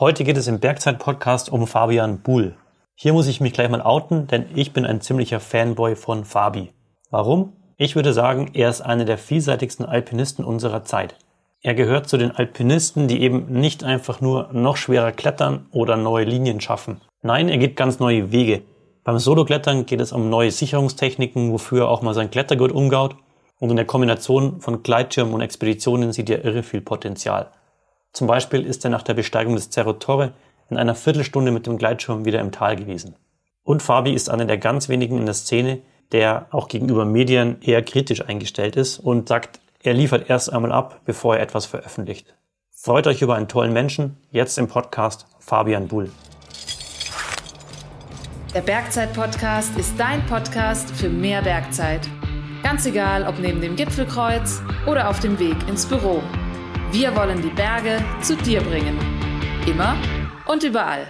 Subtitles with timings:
[0.00, 2.56] Heute geht es im Bergzeit-Podcast um Fabian Buhl.
[2.94, 6.72] Hier muss ich mich gleich mal outen, denn ich bin ein ziemlicher Fanboy von Fabi.
[7.10, 7.52] Warum?
[7.76, 11.16] Ich würde sagen, er ist einer der vielseitigsten Alpinisten unserer Zeit.
[11.60, 16.24] Er gehört zu den Alpinisten, die eben nicht einfach nur noch schwerer klettern oder neue
[16.24, 17.02] Linien schaffen.
[17.20, 18.62] Nein, er geht ganz neue Wege.
[19.04, 23.16] Beim Soloklettern geht es um neue Sicherungstechniken, wofür er auch mal sein Klettergurt umgaut.
[23.58, 27.50] Und in der Kombination von Gleitschirm und Expeditionen sieht er irre viel Potenzial.
[28.12, 30.32] Zum Beispiel ist er nach der Besteigung des Cerro Torre
[30.68, 33.16] in einer Viertelstunde mit dem Gleitschirm wieder im Tal gewesen.
[33.62, 35.80] Und Fabi ist einer der ganz wenigen in der Szene,
[36.12, 41.00] der auch gegenüber Medien eher kritisch eingestellt ist und sagt, er liefert erst einmal ab,
[41.04, 42.34] bevor er etwas veröffentlicht.
[42.70, 44.16] Freut euch über einen tollen Menschen.
[44.30, 46.10] Jetzt im Podcast Fabian Bull.
[48.54, 52.08] Der Bergzeit-Podcast ist dein Podcast für mehr Bergzeit.
[52.62, 56.22] Ganz egal, ob neben dem Gipfelkreuz oder auf dem Weg ins Büro.
[56.92, 58.98] Wir wollen die Berge zu dir bringen.
[59.64, 59.96] Immer
[60.46, 61.06] und überall.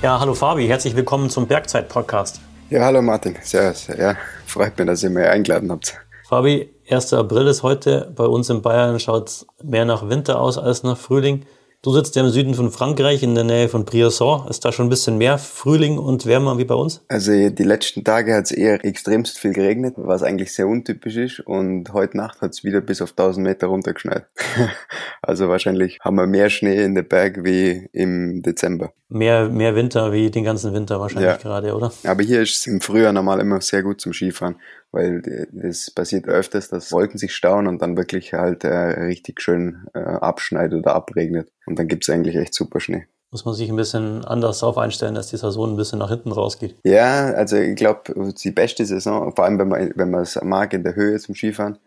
[0.00, 2.40] Ja, hallo Fabi, herzlich willkommen zum Bergzeit-Podcast.
[2.70, 3.88] Ja, hallo Martin, servus.
[3.88, 5.94] Ja, freut mich, dass ihr mich eingeladen habt.
[6.26, 7.12] Fabi, 1.
[7.12, 8.10] April ist heute.
[8.16, 11.44] Bei uns in Bayern schaut es mehr nach Winter aus als nach Frühling.
[11.80, 14.50] Du sitzt ja im Süden von Frankreich, in der Nähe von Briançon.
[14.50, 17.04] Ist da schon ein bisschen mehr Frühling und wärmer wie bei uns?
[17.06, 21.38] Also die letzten Tage hat es eher extremst viel geregnet, was eigentlich sehr untypisch ist.
[21.38, 24.26] Und heute Nacht hat es wieder bis auf 1000 Meter runtergeschneit.
[25.22, 28.92] also wahrscheinlich haben wir mehr Schnee in den Berg wie im Dezember.
[29.08, 31.36] Mehr, mehr Winter wie den ganzen Winter wahrscheinlich ja.
[31.36, 31.92] gerade, oder?
[32.02, 34.56] Aber hier ist es im Frühjahr normal immer sehr gut zum Skifahren
[34.90, 35.22] weil
[35.62, 39.98] es passiert öfters, dass Wolken sich stauen und dann wirklich halt äh, richtig schön äh,
[39.98, 41.50] abschneidet oder abregnet.
[41.66, 43.06] Und dann gibt's eigentlich echt super Schnee.
[43.30, 46.32] Muss man sich ein bisschen anders darauf einstellen, dass die Saison ein bisschen nach hinten
[46.32, 46.76] rausgeht?
[46.84, 50.72] Ja, also ich glaube, die beste Saison, vor allem wenn man wenn man es mag
[50.72, 51.78] in der Höhe zum Skifahren,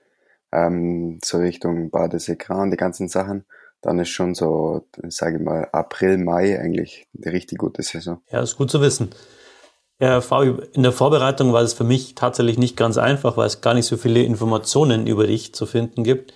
[0.51, 3.45] ähm, so Richtung Badesekran, die ganzen Sachen,
[3.81, 8.21] dann ist schon so, sage ich mal, April, Mai eigentlich eine richtig gute Saison.
[8.29, 9.09] Ja, ist gut zu wissen.
[10.01, 13.61] Ja, Fabio, in der Vorbereitung war es für mich tatsächlich nicht ganz einfach, weil es
[13.61, 16.33] gar nicht so viele Informationen über dich zu finden gibt.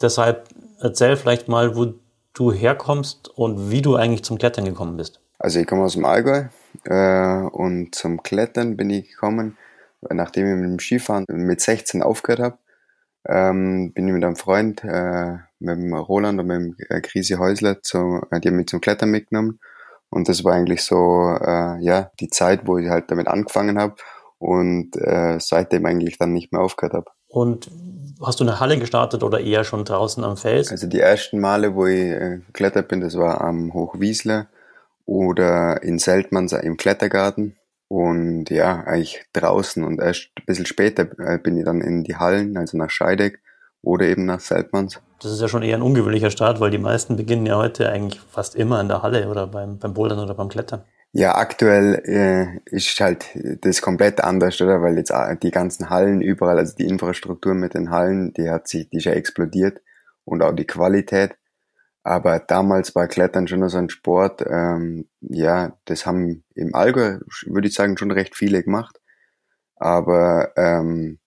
[0.00, 0.48] Deshalb
[0.80, 1.92] erzähl vielleicht mal, wo
[2.32, 5.20] du herkommst und wie du eigentlich zum Klettern gekommen bist.
[5.38, 6.44] Also ich komme aus dem Allgäu
[6.84, 9.58] äh, und zum Klettern bin ich gekommen,
[10.00, 12.58] nachdem ich mit dem Skifahren mit 16 aufgehört habe.
[13.28, 17.34] Ähm, bin ich mit einem Freund, äh, mit dem Roland und mit dem äh, Krisi
[17.34, 19.60] Häusler, zu, äh, die haben mich zum Klettern mitgenommen
[20.12, 23.94] und das war eigentlich so, äh, ja, die Zeit, wo ich halt damit angefangen habe
[24.38, 27.10] und äh, seitdem eigentlich dann nicht mehr aufgehört habe.
[27.28, 27.70] Und
[28.20, 30.70] hast du eine Halle gestartet oder eher schon draußen am Fels?
[30.70, 34.48] Also die ersten Male, wo ich äh, geklettert bin, das war am Hochwiesler
[35.06, 37.56] oder in Seltmanns im Klettergarten.
[37.88, 39.82] Und ja, eigentlich draußen.
[39.82, 43.40] Und erst ein bisschen später äh, bin ich dann in die Hallen, also nach Scheideck
[43.82, 45.00] oder eben nach Seltmanns.
[45.20, 48.20] Das ist ja schon eher ein ungewöhnlicher Start, weil die meisten beginnen ja heute eigentlich
[48.20, 50.82] fast immer in der Halle oder beim, beim Bouldern oder beim Klettern.
[51.14, 53.26] Ja, aktuell äh, ist halt
[53.60, 54.80] das komplett anders, oder?
[54.80, 58.66] Weil jetzt äh, die ganzen Hallen überall, also die Infrastruktur mit den Hallen, die hat
[58.66, 59.82] sich, die ist ja explodiert
[60.24, 61.36] und auch die Qualität.
[62.02, 67.68] Aber damals war Klettern schon so ein Sport, ähm, ja, das haben im Allgäu, würde
[67.68, 68.98] ich sagen, schon recht viele gemacht.
[69.76, 71.18] Aber ähm,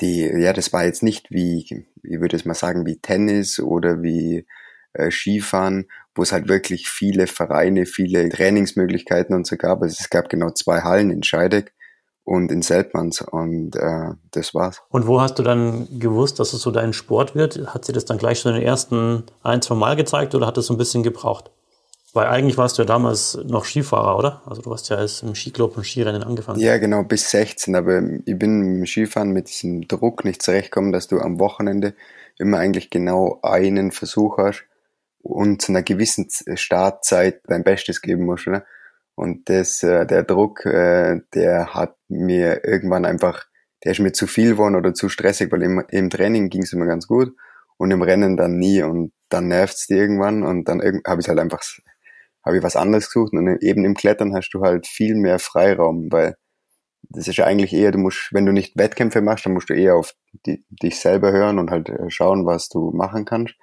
[0.00, 4.02] die, ja, das war jetzt nicht wie, ich würde es mal sagen, wie Tennis oder
[4.02, 4.46] wie
[4.94, 9.82] äh, Skifahren, wo es halt wirklich viele Vereine, viele Trainingsmöglichkeiten und so gab.
[9.82, 11.72] Also es gab genau zwei Hallen in Scheideck
[12.24, 14.82] und in Seltmanns und äh, das war's.
[14.90, 17.74] Und wo hast du dann gewusst, dass es so dein Sport wird?
[17.74, 20.58] Hat sie das dann gleich schon in den ersten ein, zwei Mal gezeigt oder hat
[20.58, 21.50] es so ein bisschen gebraucht?
[22.14, 24.42] Weil eigentlich warst du ja damals noch Skifahrer, oder?
[24.44, 26.60] Also du hast ja als im Skiclub und Skirennen angefangen.
[26.60, 27.74] Ja, genau, bis 16.
[27.74, 31.94] Aber ich bin im Skifahren mit diesem Druck nicht zurechtgekommen, dass du am Wochenende
[32.38, 34.64] immer eigentlich genau einen Versuch hast
[35.22, 38.64] und zu einer gewissen Startzeit dein Bestes geben musst, oder?
[39.14, 43.46] Und das, äh, der Druck, äh, der hat mir irgendwann einfach,
[43.84, 46.72] der ist mir zu viel geworden oder zu stressig, weil im, im Training ging es
[46.72, 47.34] immer ganz gut
[47.76, 51.38] und im Rennen dann nie und dann nervt's dir irgendwann und dann habe ich halt
[51.38, 51.62] einfach
[52.44, 56.10] habe ich was anderes gesucht und eben im Klettern hast du halt viel mehr Freiraum,
[56.10, 56.36] weil
[57.08, 59.74] das ist ja eigentlich eher, du musst, wenn du nicht Wettkämpfe machst, dann musst du
[59.74, 60.14] eher auf
[60.46, 63.54] die, dich selber hören und halt äh, schauen, was du machen kannst.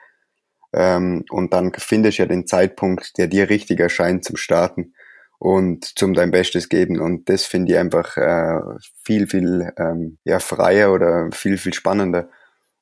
[0.74, 4.94] Ähm, und dann findest du ja den Zeitpunkt, der dir richtig erscheint zum Starten
[5.40, 7.00] und zum dein Bestes geben.
[7.00, 8.60] Und das finde ich einfach äh,
[9.04, 12.30] viel, viel ähm, ja, freier oder viel, viel spannender.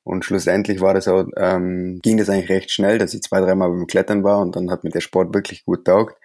[0.08, 3.68] Und schlussendlich war das auch, ähm, ging das eigentlich recht schnell, dass ich zwei, dreimal
[3.68, 6.16] beim Klettern war und dann hat mir der Sport wirklich gut taugt.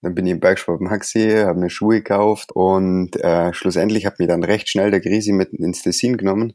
[0.00, 4.28] Dann bin ich im Bergsport Maxi, habe mir Schuhe gekauft und äh, schlussendlich hat mir
[4.28, 6.54] dann recht schnell der Grisi mit ins Tessin genommen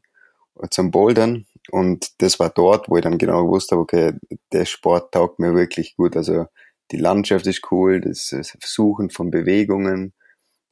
[0.60, 4.14] äh, zum Bouldern und das war dort, wo ich dann genau gewusst habe, okay,
[4.52, 6.18] der Sport taugt mir wirklich gut.
[6.18, 6.48] Also
[6.92, 8.36] die Landschaft ist cool, das
[8.66, 10.14] Suchen von Bewegungen,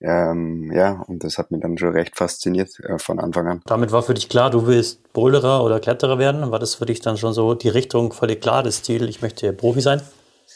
[0.02, 3.62] ähm, ja, und das hat mich dann schon recht fasziniert äh, von Anfang an.
[3.66, 6.52] Damit war für dich klar, du willst Boulderer oder Kletterer werden?
[6.52, 9.54] War das für dich dann schon so die Richtung völlig klar, das Ziel, ich möchte
[9.54, 10.02] Profi sein?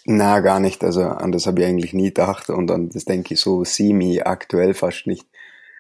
[0.06, 0.84] Na, gar nicht.
[0.84, 4.22] Also an das habe ich eigentlich nie gedacht und an das denke ich so semi
[4.22, 5.28] aktuell fast nicht.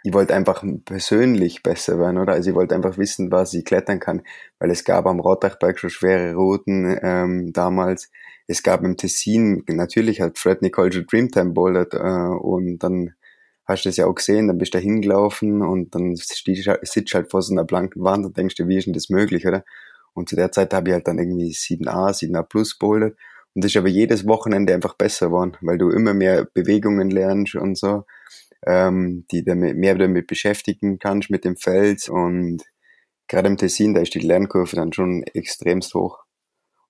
[0.03, 2.33] Ich wollte einfach persönlich besser werden, oder?
[2.33, 4.21] Also ich wollte einfach wissen, was ich klettern kann,
[4.59, 8.11] weil es gab am Rottachberg schon schwere Routen ähm, damals.
[8.47, 13.15] Es gab im Tessin natürlich hat Fred Nicole schon Dreamtime bouldert äh, und dann
[13.65, 17.13] hast du das ja auch gesehen, dann bist du da hingelaufen und dann sitzt du
[17.13, 19.63] halt vor so einer blanken Wand und denkst dir, wie ist denn das möglich, oder?
[20.13, 23.17] Und zu der Zeit habe ich halt dann irgendwie 7a, 7a Plus bouldert
[23.55, 27.55] und das ist aber jedes Wochenende einfach besser geworden, weil du immer mehr Bewegungen lernst
[27.55, 28.03] und so,
[28.65, 32.63] ähm, die damit mehr damit beschäftigen kannst mit dem Feld und
[33.27, 36.24] gerade im Tessin, da ist die Lernkurve dann schon extremst hoch.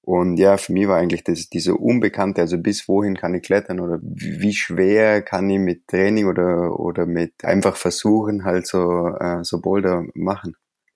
[0.06, 3.80] Und ja, für mich war eigentlich das, diese Unbekannte, also bis wohin kann ich klettern
[3.80, 9.44] oder wie schwer kann ich mit Training oder, oder mit einfach versuchen halt so, äh,
[9.44, 10.56] so Boulder machen.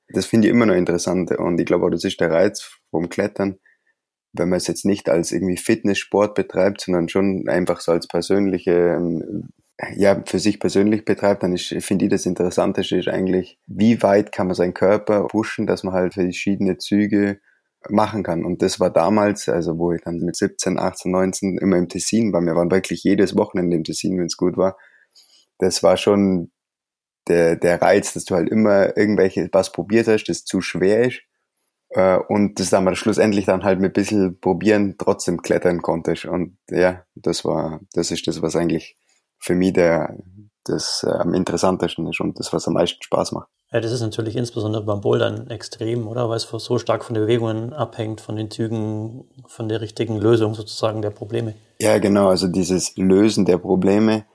[0.09, 3.09] Das finde ich immer noch interessant und ich glaube auch, das ist der Reiz vom
[3.09, 3.57] Klettern,
[4.33, 8.95] wenn man es jetzt nicht als irgendwie Fitnesssport betreibt, sondern schon einfach so als persönliche,
[8.95, 9.49] ähm,
[9.95, 14.45] ja, für sich persönlich betreibt, dann finde ich das Interessanteste ist eigentlich, wie weit kann
[14.45, 17.39] man seinen Körper pushen, dass man halt verschiedene Züge
[17.87, 18.43] machen kann.
[18.43, 22.33] Und das war damals, also wo ich dann mit 17, 18, 19 immer im Tessin
[22.33, 22.41] war.
[22.41, 24.77] Wir waren wirklich jedes Wochenende im Tessin, wenn es gut war.
[25.59, 26.51] Das war schon
[27.27, 31.21] der, der Reiz, dass du halt immer irgendwelche was probiert hast, das zu schwer ist.
[31.89, 36.25] Äh, und das dann mal schlussendlich dann halt mit ein bisschen probieren trotzdem klettern konntest.
[36.25, 38.97] Und ja, das war, das ist das, was eigentlich
[39.39, 40.17] für mich der,
[40.65, 43.49] das äh, am interessantesten ist und das, was am meisten Spaß macht.
[43.71, 46.27] Ja, das ist natürlich insbesondere beim Bouldern extrem, oder?
[46.27, 50.55] Weil es so stark von den Bewegungen abhängt, von den Zügen, von der richtigen Lösung
[50.55, 51.53] sozusagen der Probleme.
[51.79, 52.29] Ja, genau.
[52.29, 54.25] Also dieses Lösen der Probleme,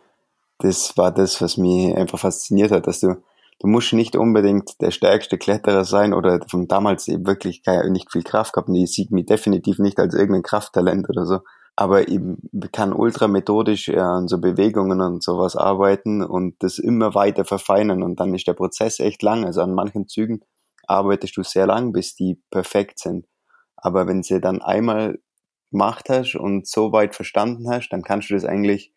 [0.58, 3.16] das war das, was mich einfach fasziniert hat, dass du,
[3.58, 8.22] du musst nicht unbedingt der stärkste Kletterer sein oder von damals eben wirklich nicht viel
[8.22, 8.68] Kraft gehabt.
[8.68, 11.40] Und ich sehe mich definitiv nicht als irgendein Krafttalent oder so
[11.76, 12.38] aber eben
[12.72, 18.02] kann ultra methodisch ja, an so Bewegungen und sowas arbeiten und das immer weiter verfeinern
[18.02, 19.44] und dann ist der Prozess echt lang.
[19.44, 20.40] Also an manchen Zügen
[20.86, 23.26] arbeitest du sehr lang, bis die perfekt sind.
[23.76, 25.18] Aber wenn sie dann einmal
[25.70, 28.94] gemacht hast und so weit verstanden hast, dann kannst du das eigentlich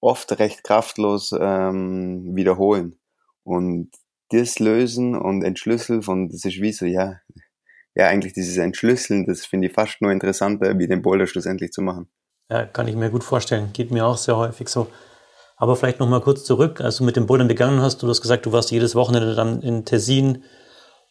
[0.00, 2.98] oft recht kraftlos ähm, wiederholen.
[3.42, 3.90] Und
[4.30, 7.16] das lösen und entschlüsseln von, das ist wie so, ja,
[7.96, 11.80] ja, eigentlich dieses Entschlüsseln, das finde ich fast nur interessanter, wie den Boulder schlussendlich zu
[11.80, 12.08] machen.
[12.50, 13.70] Ja, kann ich mir gut vorstellen.
[13.72, 14.86] Geht mir auch sehr häufig so.
[15.56, 18.20] Aber vielleicht noch mal kurz zurück, als du mit dem Bouldern begangen hast, du hast
[18.20, 20.44] gesagt, du warst jedes Wochenende dann in Tessin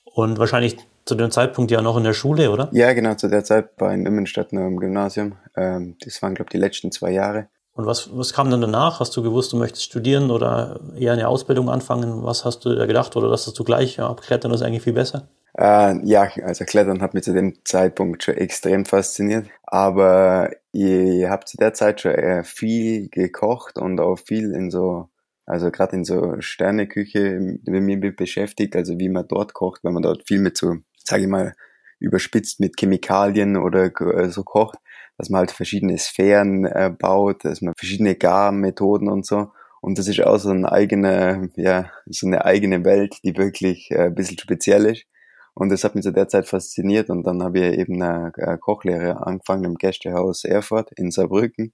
[0.04, 2.70] und wahrscheinlich zu dem Zeitpunkt ja noch in der Schule, oder?
[2.72, 5.34] Ja, genau, zu der Zeit war ich in Immenstadt noch im Gymnasium.
[5.56, 7.48] Ähm, das waren, glaube ich, die letzten zwei Jahre.
[7.74, 9.00] Und was, was kam dann danach?
[9.00, 12.24] Hast du gewusst, du möchtest studieren oder eher eine Ausbildung anfangen?
[12.24, 13.16] Was hast du da gedacht?
[13.16, 15.28] Oder dass du gleich, ja, abklettern ist eigentlich viel besser?
[15.58, 19.50] Äh, ja, also Klettern hat mich zu dem Zeitpunkt schon extrem fasziniert.
[19.64, 25.10] Aber ich habe zu der Zeit schon äh, viel gekocht und auch viel in so,
[25.46, 30.04] also gerade in so Sterneküche mit mir beschäftigt, also wie man dort kocht, wenn man
[30.04, 30.76] dort viel mit so,
[31.06, 31.56] sage ich mal,
[32.00, 34.78] überspitzt mit Chemikalien oder äh, so kocht,
[35.18, 39.52] dass man halt verschiedene Sphären äh, baut, dass man verschiedene Garmethoden und so.
[39.82, 44.08] Und das ist auch so eine eigene, ja, so eine eigene Welt, die wirklich äh,
[44.08, 45.06] ein bisschen speziell ist.
[45.56, 49.26] Und das hat mich zu der Zeit fasziniert und dann habe ich eben eine, Kochlehre
[49.26, 51.72] angefangen im Gästehaus Erfurt in Saarbrücken.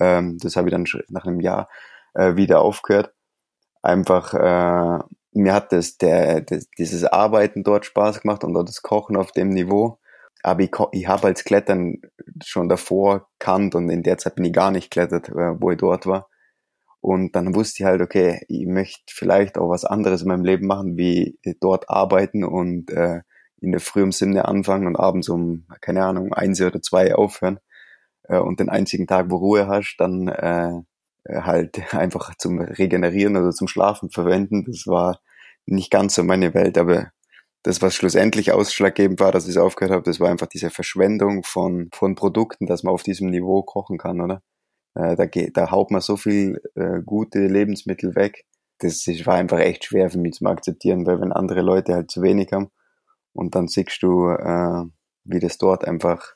[0.00, 1.68] Ähm, das habe ich dann nach einem Jahr
[2.14, 3.14] äh, wieder aufgehört.
[3.80, 9.16] Einfach, äh, mir hat das, der, dieses Arbeiten dort Spaß gemacht und auch das Kochen
[9.16, 9.98] auf dem Niveau.
[10.42, 12.00] Aber ich, ich habe als Klettern
[12.44, 15.78] schon davor kannt und in der Zeit bin ich gar nicht klettert, äh, wo ich
[15.78, 16.28] dort war.
[17.00, 20.66] Und dann wusste ich halt, okay, ich möchte vielleicht auch was anderes in meinem Leben
[20.66, 23.20] machen, wie dort arbeiten und äh,
[23.60, 27.58] in der Früh um sieben anfangen und abends um, keine Ahnung, eins oder zwei aufhören.
[28.24, 30.72] Äh, und den einzigen Tag, wo Ruhe hast, dann äh,
[31.28, 34.64] halt einfach zum Regenerieren oder zum Schlafen verwenden.
[34.64, 35.20] Das war
[35.66, 37.10] nicht ganz so meine Welt, aber
[37.62, 41.42] das, was schlussendlich ausschlaggebend war, dass ich es aufgehört habe, das war einfach diese Verschwendung
[41.42, 44.42] von, von Produkten, dass man auf diesem Niveau kochen kann, oder?
[44.96, 48.46] Äh, da, geht, da haut man so viel äh, gute Lebensmittel weg.
[48.78, 52.10] Das ist, war einfach echt schwer für mich zu akzeptieren, weil wenn andere Leute halt
[52.10, 52.70] zu wenig haben
[53.32, 54.84] und dann siehst du, äh,
[55.24, 56.34] wie das dort einfach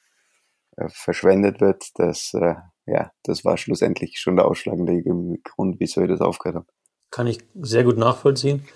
[0.76, 2.54] äh, verschwendet wird, das, äh,
[2.86, 5.02] ja, das war schlussendlich schon der ausschlagende
[5.42, 6.66] Grund, wieso ich das aufgehört habe.
[7.10, 8.66] Kann ich sehr gut nachvollziehen.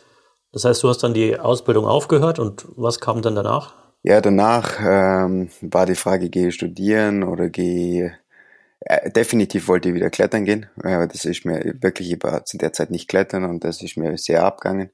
[0.53, 3.75] Das heißt, du hast dann die Ausbildung aufgehört und was kam dann danach?
[4.03, 8.19] Ja, danach ähm, war die Frage, gehe ich studieren oder gehe
[8.87, 12.73] äh, definitiv wollte ich wieder klettern gehen, aber das ist mir wirklich, ich zu der
[12.73, 14.91] Zeit nicht klettern und das ist mir sehr abgegangen.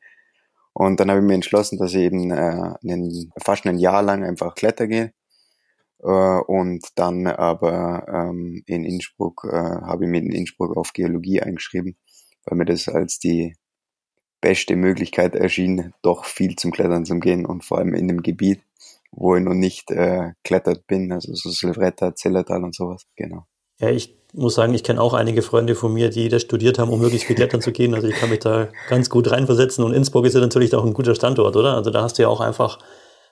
[0.72, 4.24] Und dann habe ich mir entschlossen, dass ich eben äh, einen, fast ein Jahr lang
[4.24, 5.12] einfach klettern gehe.
[6.02, 11.42] Äh, und dann aber ähm, in Innsbruck äh, habe ich mich in Innsbruck auf Geologie
[11.42, 11.96] eingeschrieben,
[12.44, 13.56] weil mir das als die
[14.40, 18.62] beste Möglichkeit erschien, doch viel zum Klettern zu gehen und vor allem in dem Gebiet,
[19.10, 23.46] wo ich noch nicht äh, klettert bin, also so Silvretta, Zellertal und sowas, genau.
[23.80, 26.90] Ja, ich muss sagen, ich kenne auch einige Freunde von mir, die das studiert haben,
[26.90, 27.94] um viel klettern zu gehen.
[27.94, 29.82] Also ich kann mich da ganz gut reinversetzen.
[29.82, 31.74] Und Innsbruck ist ja natürlich auch ein guter Standort, oder?
[31.74, 32.78] Also da hast du ja auch einfach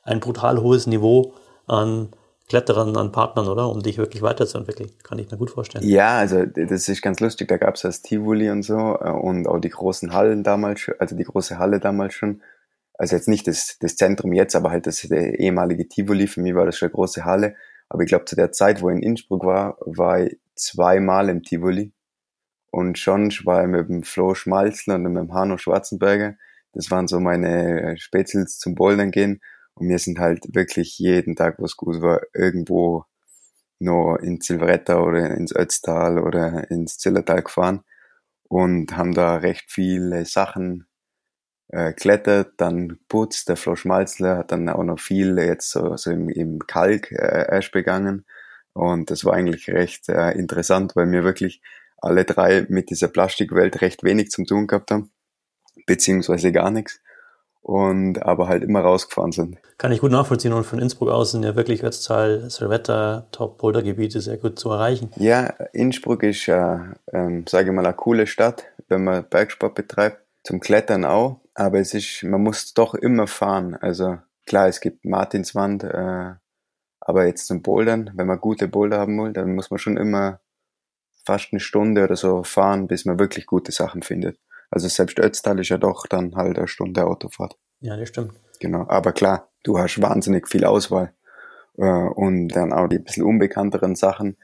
[0.03, 1.35] ein brutal hohes Niveau
[1.67, 2.09] an
[2.49, 3.69] Kletterern, an Partnern, oder?
[3.69, 4.91] Um dich wirklich weiterzuentwickeln.
[5.03, 5.87] Kann ich mir gut vorstellen.
[5.87, 7.49] Ja, also das ist ganz lustig.
[7.49, 10.95] Da gab es das Tivoli und so äh, und auch die großen Hallen damals, schon,
[10.99, 12.43] also die große Halle damals schon.
[12.95, 16.27] Also jetzt nicht das, das Zentrum jetzt, aber halt das ehemalige Tivoli.
[16.27, 17.55] Für mich war das schon eine große Halle.
[17.89, 21.43] Aber ich glaube, zu der Zeit, wo ich in Innsbruck war, war ich zweimal im
[21.43, 21.93] Tivoli.
[22.71, 26.37] Und schon war ich mit dem Flo Schmalzler und mit dem Hanno Schwarzenberger.
[26.73, 29.41] Das waren so meine Spätzels zum Bouldern gehen.
[29.75, 33.05] Und wir sind halt wirklich jeden Tag, wo es gut war, irgendwo
[33.79, 37.85] noch in Silveretta oder ins Ötztal oder ins Zillertal gefahren
[38.49, 40.88] und haben da recht viele Sachen
[41.69, 43.49] äh, klettert, dann putzt.
[43.49, 47.47] Der Flo Schmalzler hat dann auch noch viel jetzt so, so im, im Kalk äh,
[47.51, 48.25] erst begangen.
[48.73, 51.61] Und das war eigentlich recht äh, interessant, weil wir wirklich
[52.01, 55.11] alle drei mit dieser Plastikwelt recht wenig zum tun gehabt haben,
[55.87, 57.01] beziehungsweise gar nichts.
[57.61, 59.59] Und aber halt immer rausgefahren sind.
[59.77, 64.39] Kann ich gut nachvollziehen und von Innsbruck aus sind ja wirklich Ötztal, Silvetta, Top-Boulder-Gebiete sehr
[64.39, 65.11] gut zu erreichen.
[65.17, 66.79] Ja, Innsbruck ist, äh,
[67.13, 70.23] ähm, sage ich mal, eine coole Stadt, wenn man Bergsport betreibt.
[70.45, 73.75] Zum Klettern auch, aber es ist, man muss doch immer fahren.
[73.75, 76.35] Also klar, es gibt Martinswand, äh,
[77.01, 80.41] aber jetzt zum Bouldern, wenn man gute Boulder haben will, dann muss man schon immer
[81.27, 84.39] fast eine Stunde oder so fahren, bis man wirklich gute Sachen findet.
[84.71, 87.59] Also selbst Ötztal ist ja doch dann halt eine Stunde Autofahrt.
[87.81, 88.35] Ja, das stimmt.
[88.61, 91.13] Genau, aber klar, du hast wahnsinnig viel Auswahl.
[91.77, 94.37] Äh, und dann auch die bisschen unbekannteren Sachen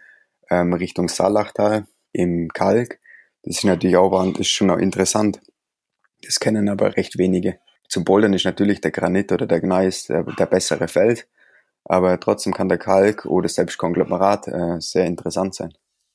[0.50, 2.99] ähm, Richtung Salachtal im Kalk.
[3.44, 5.40] Das ist natürlich auch das ist schon auch interessant.
[6.26, 7.58] Das kennen aber recht wenige.
[7.88, 11.26] Zum Bouldern ist natürlich der Granit oder der Gneis der, der bessere Feld,
[11.84, 15.74] aber trotzdem kann der Kalk oder selbst Konglomerat äh, sehr interessant sein.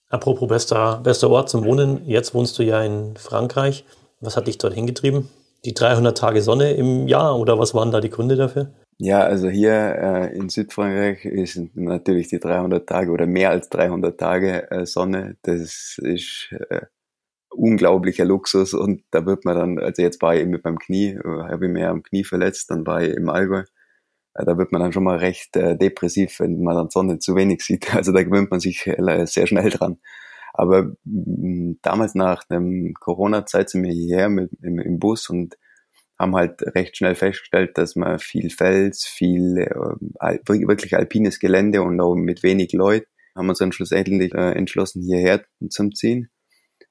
[0.10, 3.86] Apropos bester, bester Ort zum Wohnen, jetzt wohnst du ja in Frankreich.
[4.20, 5.30] Was hat dich dorthin getrieben?
[5.66, 8.72] Die 300 Tage Sonne im Jahr oder was waren da die Gründe dafür?
[8.98, 14.20] Ja, also hier äh, in Südfrankreich sind natürlich die 300 Tage oder mehr als 300
[14.20, 15.38] Tage äh, Sonne.
[15.44, 16.82] Das ist äh,
[17.50, 21.24] unglaublicher Luxus und da wird man dann, also jetzt war ich mit meinem Knie, äh,
[21.24, 23.64] habe ich mir am Knie verletzt, dann war ich im Allgäu.
[24.36, 27.36] Äh, da wird man dann schon mal recht äh, depressiv, wenn man dann Sonne zu
[27.36, 27.94] wenig sieht.
[27.96, 30.00] Also da gewöhnt man sich äh, sehr schnell dran.
[30.54, 35.58] Aber mh, mm, damals nach dem Corona-Zeit sind wir hierher mit, im, im, Bus und
[36.20, 42.00] haben halt recht schnell festgestellt, dass man viel Fels, viel äh, wirklich alpines Gelände und
[42.02, 46.30] auch mit wenig Leuten haben uns dann schlussendlich äh, entschlossen, hierher zum Ziehen.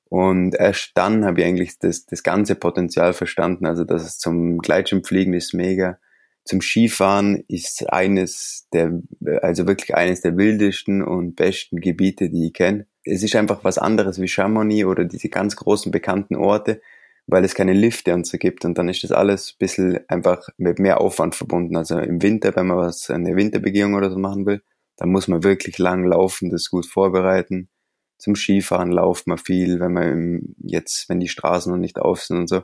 [0.08, 3.66] Und erst dann habe ich eigentlich das, das ganze Potenzial verstanden.
[3.66, 5.98] Also, dass es zum Gleitschirmfliegen ist mega.
[6.44, 9.02] Zum Skifahren ist eines der,
[9.42, 12.86] also wirklich eines der wildesten und besten Gebiete, die ich kenne.
[13.04, 16.80] Es ist einfach was anderes wie Chamonix oder diese ganz großen bekannten Orte,
[17.26, 18.64] weil es keine Lifte und so gibt.
[18.64, 21.76] Und dann ist das alles ein bisschen einfach mit mehr Aufwand verbunden.
[21.76, 24.62] Also im Winter, wenn man was, eine Winterbegehung oder so machen will,
[24.96, 27.68] dann muss man wirklich lang laufen, das gut vorbereiten
[28.18, 32.22] zum Skifahren lauft man viel, wenn man im, jetzt, wenn die Straßen noch nicht auf
[32.22, 32.62] sind und so.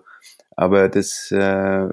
[0.57, 1.89] Aber das, äh,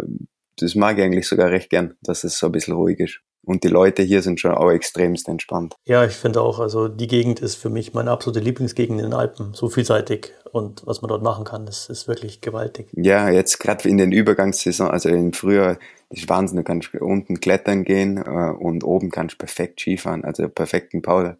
[0.57, 3.21] das mag ich eigentlich sogar recht gern, dass es so ein bisschen ruhig ist.
[3.43, 5.75] Und die Leute hier sind schon auch extremst entspannt.
[5.85, 9.13] Ja, ich finde auch, also die Gegend ist für mich meine absolute Lieblingsgegend in den
[9.13, 9.53] Alpen.
[9.55, 12.89] So vielseitig und was man dort machen kann, das ist wirklich gewaltig.
[12.93, 17.39] Ja, jetzt gerade in den Übergangssaison, also im Frühjahr, das ist Wahnsinn, du kannst unten
[17.39, 21.37] klettern gehen äh, und oben kannst perfekt Skifahren, also perfekten Powder.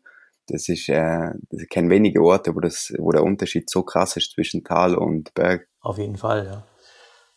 [0.47, 4.33] Das ist, äh, das kennen wenige Orte, wo, das, wo der Unterschied so krass ist
[4.33, 5.67] zwischen Tal und Berg.
[5.81, 6.63] Auf jeden Fall, ja.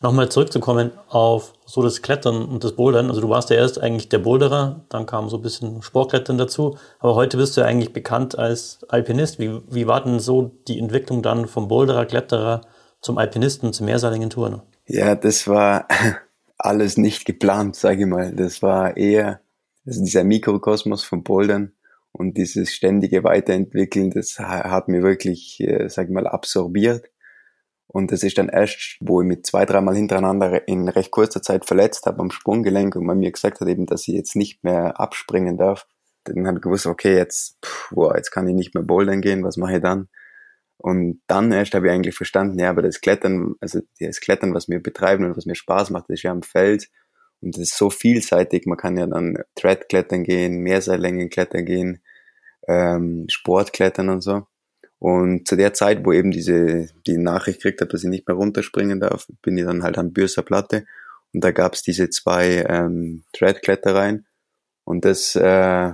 [0.01, 3.09] Nochmal zurückzukommen auf so das Klettern und das Bouldern.
[3.09, 6.77] Also du warst ja erst eigentlich der Boulderer, dann kam so ein bisschen Sportklettern dazu,
[6.99, 9.39] aber heute bist du ja eigentlich bekannt als Alpinist.
[9.39, 12.61] Wie, wie war denn so die Entwicklung dann vom Boulderer, Kletterer
[13.01, 14.61] zum Alpinisten, zum mehrseiligen Touren?
[14.87, 15.89] Ja, das war
[16.59, 18.35] alles nicht geplant, sage ich mal.
[18.35, 19.41] Das war eher
[19.87, 21.73] also dieser Mikrokosmos vom Bouldern
[22.17, 27.11] Und dieses ständige Weiterentwickeln, das hat mir wirklich, äh, sag ich mal, absorbiert.
[27.89, 31.65] Und das ist dann erst, wo ich mit zwei, dreimal hintereinander in recht kurzer Zeit
[31.67, 35.01] verletzt habe am Sprunggelenk und man mir gesagt hat eben, dass ich jetzt nicht mehr
[35.01, 35.87] abspringen darf.
[36.23, 39.43] Dann habe ich gewusst, okay, jetzt, pff, boah, jetzt kann ich nicht mehr bouldern gehen,
[39.43, 40.09] was mache ich dann?
[40.77, 44.69] Und dann erst habe ich eigentlich verstanden, ja, aber das Klettern, also das Klettern, was
[44.69, 46.89] wir betreiben und was mir Spaß macht, das ist ja am Feld.
[47.41, 48.67] Und das ist so vielseitig.
[48.67, 52.03] Man kann ja dann Thread-Klettern gehen, Mehrseillängen klettern gehen,
[52.69, 54.47] ähm, Sportklettern und so.
[54.99, 58.37] Und zu der Zeit, wo eben diese die Nachricht gekriegt habe, dass ich nicht mehr
[58.37, 60.87] runterspringen darf, bin ich dann halt am Bürser Platte
[61.33, 64.27] und da gab's diese zwei ähm, Thread-Klettereien
[64.85, 65.93] und das äh,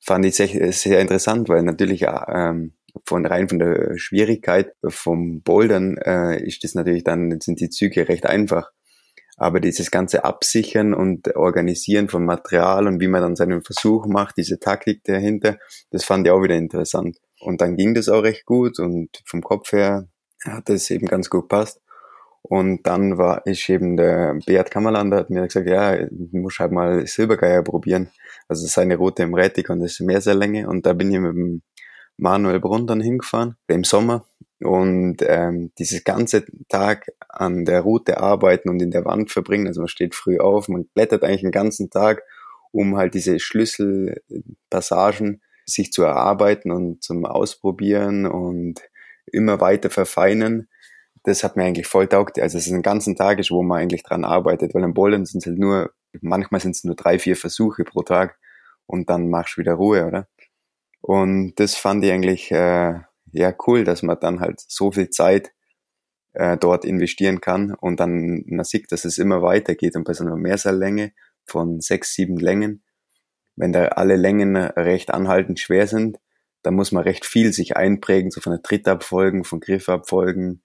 [0.00, 2.74] fand ich sehr, sehr interessant, weil natürlich ähm,
[3.04, 8.08] von rein von der Schwierigkeit vom Bouldern äh, ist das natürlich dann sind die Züge
[8.08, 8.70] recht einfach.
[9.36, 14.36] Aber dieses ganze Absichern und Organisieren von Material und wie man dann seinen Versuch macht,
[14.38, 15.58] diese Taktik dahinter,
[15.90, 17.18] das fand ich auch wieder interessant.
[17.40, 20.08] Und dann ging das auch recht gut und vom Kopf her
[20.44, 21.80] hat es eben ganz gut passt.
[22.48, 26.70] Und dann war ich eben der Beat Kammerlander hat mir gesagt, ja, du musst halt
[26.70, 28.10] mal Silbergeier probieren.
[28.48, 30.68] Also seine Route im Rätig und das ist Meerseillänge.
[30.68, 31.62] Und da bin ich mit dem
[32.16, 34.24] Manuel Brunn dann hingefahren, im Sommer.
[34.60, 39.82] Und ähm, dieses ganze Tag an der Route arbeiten und in der Wand verbringen, also
[39.82, 42.22] man steht früh auf, man blättert eigentlich den ganzen Tag,
[42.72, 48.80] um halt diese Schlüsselpassagen sich zu erarbeiten und zum Ausprobieren und
[49.26, 50.68] immer weiter verfeinern.
[51.24, 52.38] Das hat mir eigentlich voll taugt.
[52.38, 55.40] Also es ist ein ganzen Tag wo man eigentlich dran arbeitet, weil im Bowlen sind
[55.40, 58.38] es halt nur, manchmal sind es nur drei, vier Versuche pro Tag
[58.86, 60.28] und dann machst du wieder Ruhe, oder?
[61.00, 63.00] Und das fand ich eigentlich äh,
[63.38, 65.52] ja cool, dass man dann halt so viel Zeit
[66.32, 70.24] äh, dort investieren kann und dann man sieht, dass es immer weitergeht und bei so
[70.24, 71.12] einer Mehrseillänge
[71.44, 72.82] von sechs, sieben Längen,
[73.56, 76.18] wenn da alle Längen recht anhaltend schwer sind,
[76.62, 80.62] dann muss man recht viel sich einprägen, so von der Trittabfolgen, von Griffabfolgen,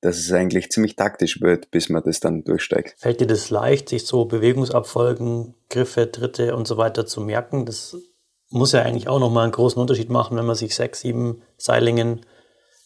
[0.00, 2.94] dass es eigentlich ziemlich taktisch wird, bis man das dann durchsteigt.
[2.98, 7.66] Fällt dir das leicht, sich so Bewegungsabfolgen, Griffe, Tritte und so weiter zu merken?
[7.66, 7.96] Das
[8.50, 12.24] muss ja eigentlich auch nochmal einen großen Unterschied machen, wenn man sich sechs, sieben Seilingen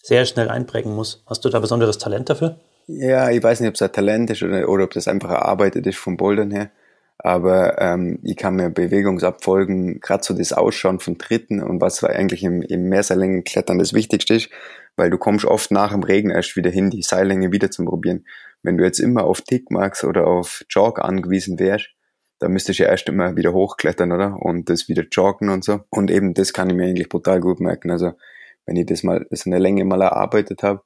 [0.02, 1.22] sehr schnell einprägen muss.
[1.26, 2.58] Hast du da besonderes Talent dafür?
[2.86, 5.86] Ja, ich weiß nicht, ob es ein Talent ist oder, oder ob das einfach erarbeitet
[5.86, 6.70] ist vom Bouldern her.
[7.18, 12.42] Aber ähm, ich kann mir Bewegungsabfolgen, gerade so das Ausschauen von Tritten und was eigentlich
[12.42, 14.50] im, im Mehrseillängenklettern das Wichtigste ist,
[14.96, 18.26] weil du kommst oft nach dem Regen erst wieder hin, die Seillänge wieder zu probieren.
[18.64, 21.90] Wenn du jetzt immer auf Tickmarks oder auf Jog angewiesen wärst,
[22.42, 24.36] da müsste ich ja erst immer wieder hochklettern, oder?
[24.40, 25.80] Und das wieder joggen und so.
[25.90, 27.92] Und eben das kann ich mir eigentlich brutal gut merken.
[27.92, 28.14] Also
[28.66, 30.82] wenn ich das mal so eine Länge mal erarbeitet habe,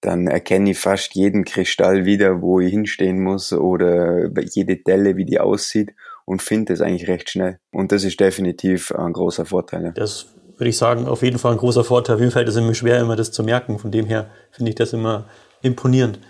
[0.00, 5.24] dann erkenne ich fast jeden Kristall wieder, wo ich hinstehen muss oder jede Delle, wie
[5.24, 5.94] die aussieht
[6.26, 7.58] und finde es eigentlich recht schnell.
[7.72, 9.86] Und das ist definitiv ein großer Vorteil.
[9.86, 9.90] Ja.
[9.90, 10.26] Das
[10.56, 12.18] würde ich sagen, auf jeden Fall ein großer Vorteil.
[12.30, 13.80] Fall ist es immer schwer, immer das zu merken.
[13.80, 15.26] Von dem her finde ich das immer
[15.60, 16.20] imponierend.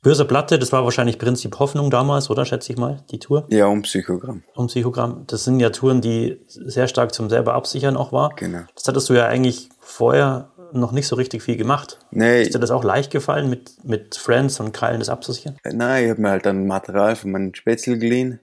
[0.00, 3.46] Böse Platte, das war wahrscheinlich Prinzip Hoffnung damals, oder schätze ich mal, die Tour?
[3.48, 4.44] Ja, um Psychogramm.
[4.54, 5.24] Um Psychogramm.
[5.26, 8.30] Das sind ja Touren, die sehr stark zum selber absichern auch war.
[8.36, 8.60] Genau.
[8.76, 11.98] Das hattest du ja eigentlich vorher noch nicht so richtig viel gemacht.
[12.12, 12.42] Nee.
[12.42, 15.56] Ist dir das auch leicht gefallen, mit, mit Friends und Krallen das abzusichern?
[15.64, 18.38] Nein, ich habe mir halt dann Material von meinem Spätzle geliehen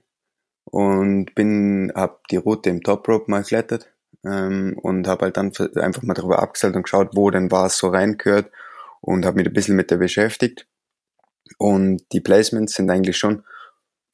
[0.64, 3.88] und bin, hab die Route im Top Rope mal geklettert
[4.26, 7.88] ähm, und habe halt dann einfach mal darüber abgestellt und geschaut, wo denn was so
[7.88, 8.50] reingehört
[9.00, 10.66] und habe mich ein bisschen mit der beschäftigt
[11.58, 13.44] und die Placements sind eigentlich schon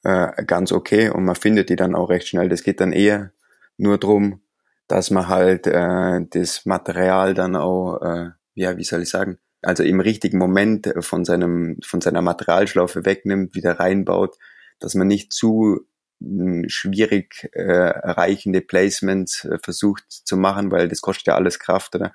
[0.05, 2.49] äh, ganz okay und man findet die dann auch recht schnell.
[2.49, 3.33] Das geht dann eher
[3.77, 4.43] nur drum,
[4.89, 9.85] dass man halt äh, das Material dann auch, äh, ja, wie soll ich sagen, also
[9.85, 14.37] im richtigen Moment von seinem von seiner Materialschlaufe wegnimmt, wieder reinbaut,
[14.81, 15.87] dass man nicht zu
[16.21, 21.95] hm, schwierig äh, erreichende Placements äh, versucht zu machen, weil das kostet ja alles Kraft,
[21.95, 22.13] oder?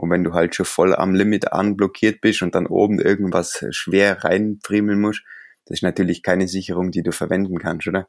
[0.00, 4.24] Und wenn du halt schon voll am Limit anblockiert bist und dann oben irgendwas schwer
[4.24, 5.22] reinfriemeln musst,
[5.66, 8.08] das ist natürlich keine Sicherung, die du verwenden kannst, oder?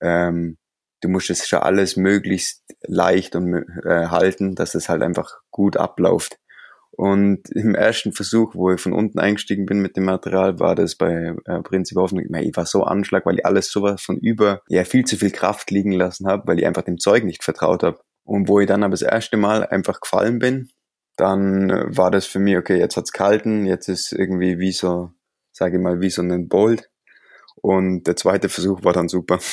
[0.00, 0.56] Ähm,
[1.02, 3.52] du musst es schon alles möglichst leicht und
[3.84, 6.38] äh, halten, dass es halt einfach gut abläuft.
[6.90, 10.96] Und im ersten Versuch, wo ich von unten eingestiegen bin mit dem Material, war das
[10.96, 14.84] bei äh, Prinzip Hoffnung, ich war so anschlag, weil ich alles sowas von über, ja,
[14.84, 18.00] viel zu viel Kraft liegen lassen habe, weil ich einfach dem Zeug nicht vertraut habe.
[18.24, 20.70] Und wo ich dann aber das erste Mal einfach gefallen bin,
[21.20, 25.10] dann äh, war das für mich, okay, jetzt hat's kalten, jetzt ist irgendwie wie so,
[25.52, 26.90] sage ich mal, wie so ein Bolt.
[27.62, 29.38] Und der zweite Versuch war dann super.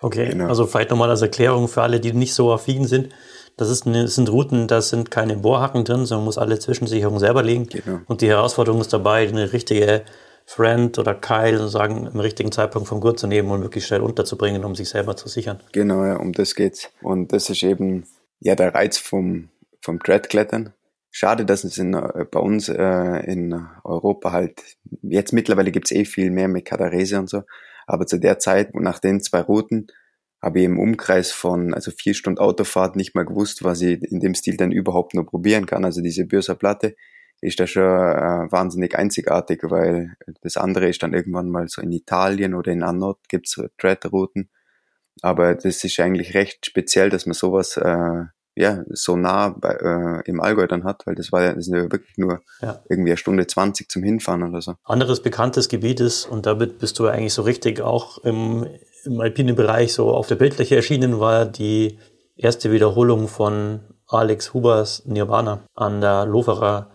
[0.00, 0.48] Okay, genau.
[0.48, 3.08] also vielleicht nochmal als Erklärung für alle, die nicht so affin sind.
[3.56, 6.58] Das, ist eine, das sind Routen, da sind keine Bohrhacken drin, sondern man muss alle
[6.58, 7.66] Zwischensicherungen selber legen.
[7.66, 8.00] Genau.
[8.06, 10.02] Und die Herausforderung ist dabei, eine richtige
[10.44, 14.66] Friend oder Keil sozusagen im richtigen Zeitpunkt vom Gurt zu nehmen und wirklich schnell unterzubringen,
[14.66, 15.60] um sich selber zu sichern.
[15.72, 16.90] Genau, ja, um das geht's.
[17.00, 18.04] Und das ist eben
[18.40, 19.48] Ja, der Reiz vom,
[19.80, 20.74] vom Dreadklettern.
[21.18, 24.62] Schade, dass es in, äh, bei uns äh, in Europa halt,
[25.00, 27.44] jetzt mittlerweile gibt's eh viel mehr mit Kadarese und so,
[27.86, 29.86] aber zu der Zeit, nach den zwei Routen,
[30.42, 34.20] habe ich im Umkreis von, also vier Stunden Autofahrt nicht mal gewusst, was ich in
[34.20, 35.86] dem Stil dann überhaupt nur probieren kann.
[35.86, 36.94] Also diese Börser Platte
[37.40, 41.92] ist da schon äh, wahnsinnig einzigartig, weil das andere ist dann irgendwann mal so in
[41.92, 44.50] Italien oder in Anot gibt's so Dread-Routen.
[45.22, 48.24] Aber das ist eigentlich recht speziell, dass man sowas äh,
[48.56, 51.76] ja, so nah bei, äh, im Allgäu dann hat, weil das war ja, das sind
[51.76, 52.80] ja wirklich nur ja.
[52.88, 54.74] irgendwie eine Stunde 20 zum Hinfahren oder so.
[54.84, 58.66] Anderes bekanntes Gebiet ist, und damit bist du eigentlich so richtig auch im,
[59.04, 61.98] im alpinen Bereich so auf der Bildfläche erschienen, war die
[62.34, 66.90] erste Wiederholung von Alex Hubers Nirvana an der Loferer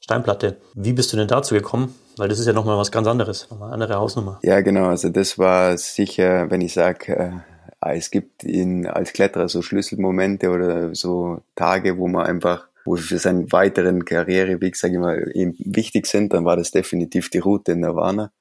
[0.00, 0.58] Steinplatte.
[0.74, 1.94] Wie bist du denn dazu gekommen?
[2.18, 4.38] Weil das ist ja nochmal was ganz anderes, nochmal eine andere Hausnummer.
[4.42, 4.86] Ja, genau.
[4.86, 7.30] Also das war sicher, wenn ich sage, äh,
[7.80, 13.18] es gibt in, als Kletterer so Schlüsselmomente oder so Tage, wo man einfach, wo für
[13.18, 17.72] seinen weiteren Karriereweg, sage ich mal, ihm wichtig sind, dann war das definitiv die Route
[17.72, 18.32] in Nirvana.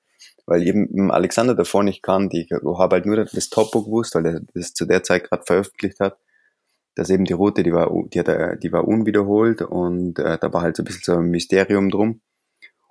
[0.47, 4.41] Weil eben Alexander davor nicht kannte, ich habe halt nur das Topo gewusst, weil er
[4.53, 6.17] das zu der Zeit gerade veröffentlicht hat,
[6.93, 10.61] dass eben die Route, die war, die, hat, die war unwiederholt und äh, da war
[10.61, 12.21] halt so ein bisschen so ein Mysterium drum.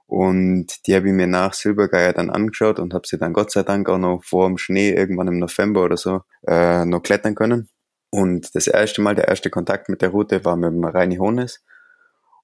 [0.07, 3.63] Und die habe ich mir nach Silbergeier dann angeschaut und habe sie dann Gott sei
[3.63, 7.69] Dank auch noch vor dem Schnee irgendwann im November oder so äh, noch klettern können.
[8.11, 11.65] Und das erste Mal, der erste Kontakt mit der Route war mit dem Reini Hones.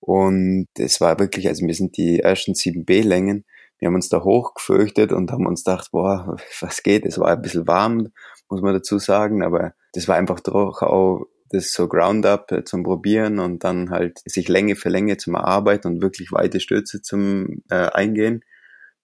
[0.00, 3.44] Und es war wirklich, also wir sind die ersten 7B-Längen,
[3.78, 7.06] wir haben uns da hochgefürchtet und haben uns gedacht, boah, was geht?
[7.06, 8.08] Es war ein bisschen warm,
[8.48, 12.82] muss man dazu sagen, aber das war einfach doch auch das so Ground-up äh, zum
[12.82, 17.62] Probieren und dann halt sich Länge für Länge zum Erarbeiten und wirklich weite Stürze zum
[17.70, 18.44] äh, Eingehen.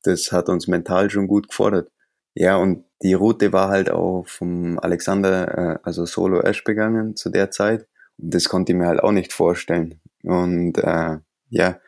[0.02, 1.90] Das hat uns mental schon gut gefordert.
[2.34, 7.30] Ja, und die Route war halt auch vom Alexander, äh, also Solo Ash begangen zu
[7.30, 7.86] der Zeit.
[8.18, 10.00] Und das konnte ich mir halt auch nicht vorstellen.
[10.22, 11.80] Und äh, ja,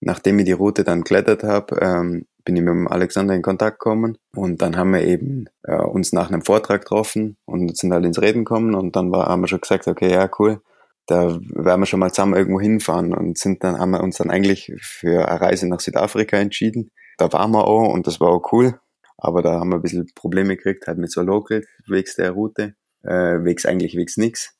[0.00, 3.78] nachdem ich die Route dann klettert habe, ähm, bin ich mit dem Alexander in Kontakt
[3.78, 8.06] gekommen und dann haben wir eben äh, uns nach einem Vortrag getroffen und sind halt
[8.06, 10.62] ins Reden gekommen und dann war, haben wir schon gesagt, okay, ja, cool,
[11.04, 14.30] da werden wir schon mal zusammen irgendwo hinfahren und sind dann, haben wir uns dann
[14.30, 16.90] eigentlich für eine Reise nach Südafrika entschieden.
[17.18, 18.80] Da waren wir auch und das war auch cool,
[19.18, 22.76] aber da haben wir ein bisschen Probleme gekriegt, halt mit so Local, wegs der Route,
[23.02, 24.56] äh, wegs eigentlich wegs nix.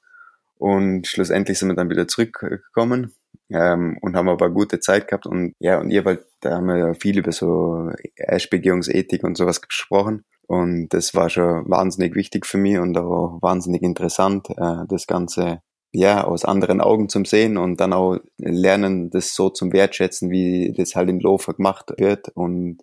[0.58, 3.14] Und schlussendlich sind wir dann wieder zurückgekommen
[3.50, 6.94] ähm, und haben aber gute Zeit gehabt und ja, und ihr, weil da haben wir
[6.94, 12.78] viel über so Erstbegehungsethik und sowas gesprochen und das war schon wahnsinnig wichtig für mich
[12.78, 15.60] und auch wahnsinnig interessant, äh, das Ganze
[15.92, 20.74] ja aus anderen Augen zum sehen und dann auch lernen, das so zum Wertschätzen, wie
[20.76, 22.78] das halt in Lofer gemacht wird und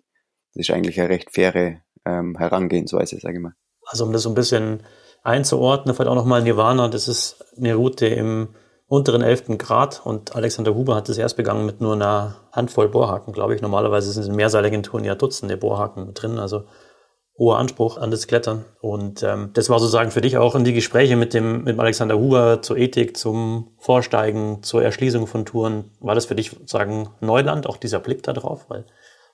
[0.54, 3.52] das ist eigentlich eine recht faire ähm, Herangehensweise, sage ich mal.
[3.84, 4.82] Also um das so ein bisschen
[5.22, 8.48] einzuordnen, vielleicht auch nochmal Nirvana, das ist eine Route im
[8.88, 9.58] unteren 11.
[9.58, 13.62] Grad und Alexander Huber hat es erst begangen mit nur einer Handvoll Bohrhaken, glaube ich.
[13.62, 16.64] Normalerweise sind in mehrseiligen Touren ja Dutzende Bohrhaken drin, also
[17.38, 18.64] hoher Anspruch an das Klettern.
[18.80, 22.18] Und ähm, das war sozusagen für dich auch in die Gespräche mit dem, mit Alexander
[22.18, 25.90] Huber zur Ethik, zum Vorsteigen, zur Erschließung von Touren.
[26.00, 28.66] War das für dich sozusagen Neuland, auch dieser Blick da drauf?
[28.68, 28.86] Weil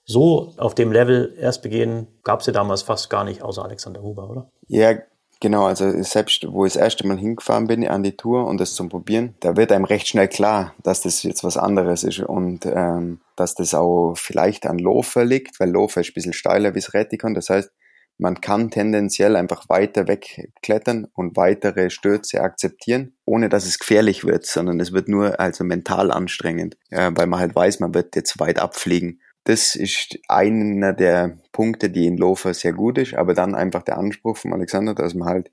[0.05, 4.03] so auf dem Level erst begehen gab es ja damals fast gar nicht, außer Alexander
[4.03, 4.51] Huber, oder?
[4.67, 4.95] Ja,
[5.43, 8.77] Genau, also selbst wo ich das erste Mal hingefahren bin an die Tour und das
[8.77, 12.65] zum Probieren, da wird einem recht schnell klar, dass das jetzt was anderes ist und
[12.65, 16.79] ähm, dass das auch vielleicht an Lofer liegt, weil Lofer ist ein bisschen steiler wie
[16.79, 17.35] das Rätikon.
[17.35, 17.73] Das heißt,
[18.19, 24.47] man kann tendenziell einfach weiter wegklettern und weitere Stürze akzeptieren, ohne dass es gefährlich wird,
[24.47, 28.39] sondern es wird nur also mental anstrengend, äh, weil man halt weiß, man wird jetzt
[28.39, 33.55] weit abfliegen das ist einer der Punkte, die in Lofer sehr gut ist, aber dann
[33.55, 35.51] einfach der Anspruch von Alexander, dass man halt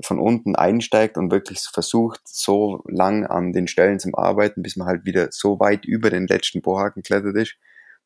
[0.00, 4.86] von unten einsteigt und wirklich versucht, so lang an den Stellen zu arbeiten, bis man
[4.86, 7.56] halt wieder so weit über den letzten Bohrhaken klettert ist,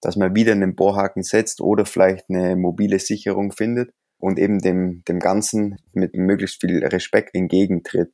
[0.00, 5.02] dass man wieder einen Bohrhaken setzt oder vielleicht eine mobile Sicherung findet und eben dem,
[5.06, 8.10] dem Ganzen mit möglichst viel Respekt entgegentritt.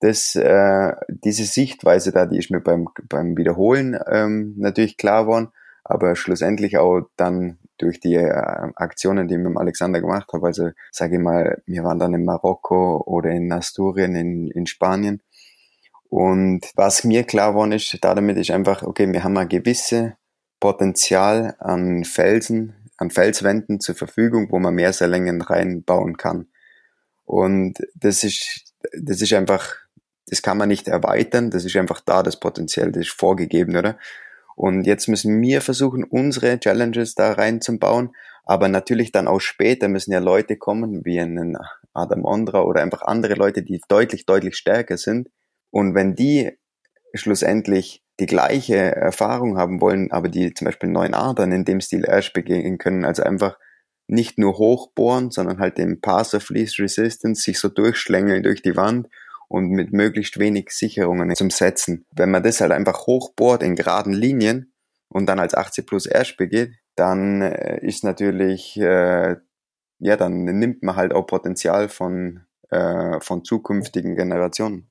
[0.00, 5.48] Das, äh, diese Sichtweise da, die ist mir beim, beim Wiederholen ähm, natürlich klar geworden
[5.84, 10.70] aber schlussendlich auch dann durch die äh, Aktionen, die ich mit Alexander gemacht habe, also
[10.90, 15.20] sage ich mal, wir waren dann in Marokko oder in Asturien in, in Spanien
[16.16, 20.16] und was mir klar geworden ist, damit ist einfach, okay, wir haben ein gewisse
[20.60, 26.46] Potenzial an Felsen, an Felswänden zur Verfügung, wo man Meerserlängen reinbauen kann.
[27.24, 28.64] Und das ist,
[28.96, 29.74] das ist einfach,
[30.28, 33.98] das kann man nicht erweitern, das ist einfach da, das Potenzial, das ist vorgegeben, oder?
[34.56, 38.14] Und jetzt müssen wir versuchen, unsere Challenges da reinzubauen.
[38.44, 41.56] Aber natürlich dann auch später müssen ja Leute kommen, wie einen
[41.94, 45.28] Adam Ondra oder einfach andere Leute, die deutlich, deutlich stärker sind
[45.70, 46.52] Und wenn die
[47.14, 52.04] schlussendlich die gleiche Erfahrung haben wollen, aber die zum Beispiel 9a dann in dem Stil
[52.06, 53.58] erst begehen können, also einfach
[54.06, 58.76] nicht nur hochbohren, sondern halt den Pass of Least Resistance sich so durchschlängeln durch die
[58.76, 59.08] Wand
[59.54, 62.06] und mit möglichst wenig Sicherungen zum Setzen.
[62.10, 64.72] Wenn man das halt einfach hochbohrt in geraden Linien
[65.08, 69.36] und dann als 80 plus erst begeht, dann äh, ist natürlich, äh,
[70.00, 72.40] ja, dann nimmt man halt auch Potenzial von,
[72.70, 74.90] äh, von zukünftigen Generationen.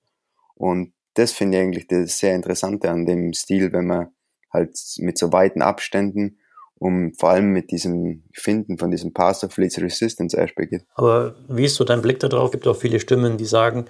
[0.56, 4.14] Und das finde ich eigentlich das sehr Interessante an dem Stil, wenn man
[4.50, 6.38] halt mit so weiten Abständen
[6.76, 10.86] um vor allem mit diesem Finden von diesem Pass of Least Resistance erst begeht.
[10.96, 12.46] Aber wie ist so dein Blick darauf?
[12.46, 13.86] Es gibt auch viele Stimmen, die sagen,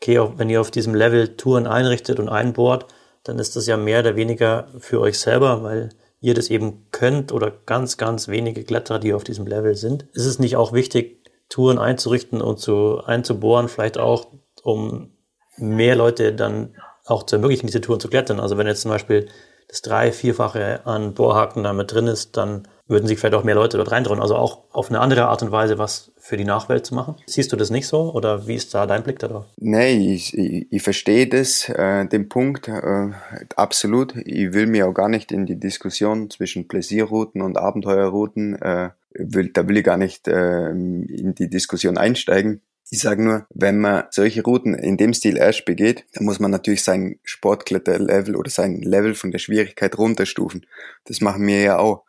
[0.00, 2.86] okay, wenn ihr auf diesem Level Touren einrichtet und einbohrt,
[3.24, 7.32] dann ist das ja mehr oder weniger für euch selber, weil ihr das eben könnt
[7.32, 10.06] oder ganz, ganz wenige Kletterer, die auf diesem Level sind.
[10.12, 14.28] Ist es nicht auch wichtig, Touren einzurichten und zu, einzubohren, vielleicht auch,
[14.62, 15.12] um
[15.56, 18.40] mehr Leute dann auch zu ermöglichen, diese Touren zu klettern?
[18.40, 19.28] Also wenn jetzt zum Beispiel
[19.68, 23.76] das drei-, vierfache an Bohrhaken damit drin ist, dann würden sich vielleicht auch mehr Leute
[23.76, 24.20] dort reintrauen.
[24.20, 27.16] Also auch auf eine andere Art und Weise was für die Nachwelt zu machen.
[27.26, 29.44] Siehst du das nicht so oder wie ist da dein Blick darauf?
[29.56, 33.10] Nee, ich, ich, ich verstehe das, äh, den Punkt, äh,
[33.56, 34.16] absolut.
[34.16, 39.50] Ich will mir auch gar nicht in die Diskussion zwischen Pläsierrouten und Abenteuerrouten, äh, will,
[39.52, 42.62] da will ich gar nicht äh, in die Diskussion einsteigen.
[42.90, 46.50] Ich sage nur, wenn man solche Routen in dem Stil erst begeht, dann muss man
[46.50, 50.64] natürlich sein Sportkletterlevel oder sein Level von der Schwierigkeit runterstufen.
[51.04, 52.04] Das machen wir ja auch.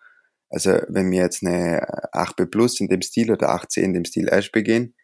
[0.50, 1.82] Also wenn wir jetzt eine
[2.14, 4.96] 8B Plus in dem Stil oder 8C in dem Stil erst begehen,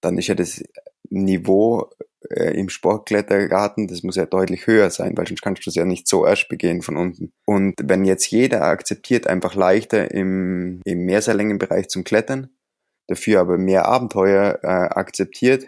[0.00, 0.62] dann ist ja das
[1.08, 1.90] Niveau
[2.30, 5.84] äh, im Sportklettergarten, das muss ja deutlich höher sein, weil sonst kannst du es ja
[5.84, 7.32] nicht so erst begehen von unten.
[7.44, 12.50] Und wenn jetzt jeder akzeptiert, einfach leichter im, im Mehrseillängenbereich zum Klettern,
[13.08, 15.66] dafür aber mehr Abenteuer äh, akzeptiert,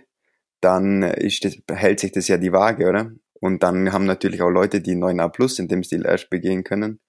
[0.61, 3.13] dann ist das, hält sich das ja die Waage, oder?
[3.41, 7.01] Und dann haben natürlich auch Leute, die 9a Plus in dem Stil erst begehen können,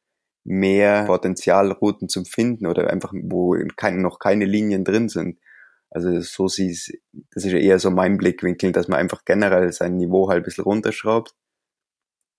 [0.45, 5.39] mehr Potenzialrouten zum Finden oder einfach, wo kein, noch keine Linien drin sind.
[5.89, 9.97] Also so sieht das ist ja eher so mein Blickwinkel, dass man einfach generell sein
[9.97, 11.34] Niveau halt ein bisschen runterschraubt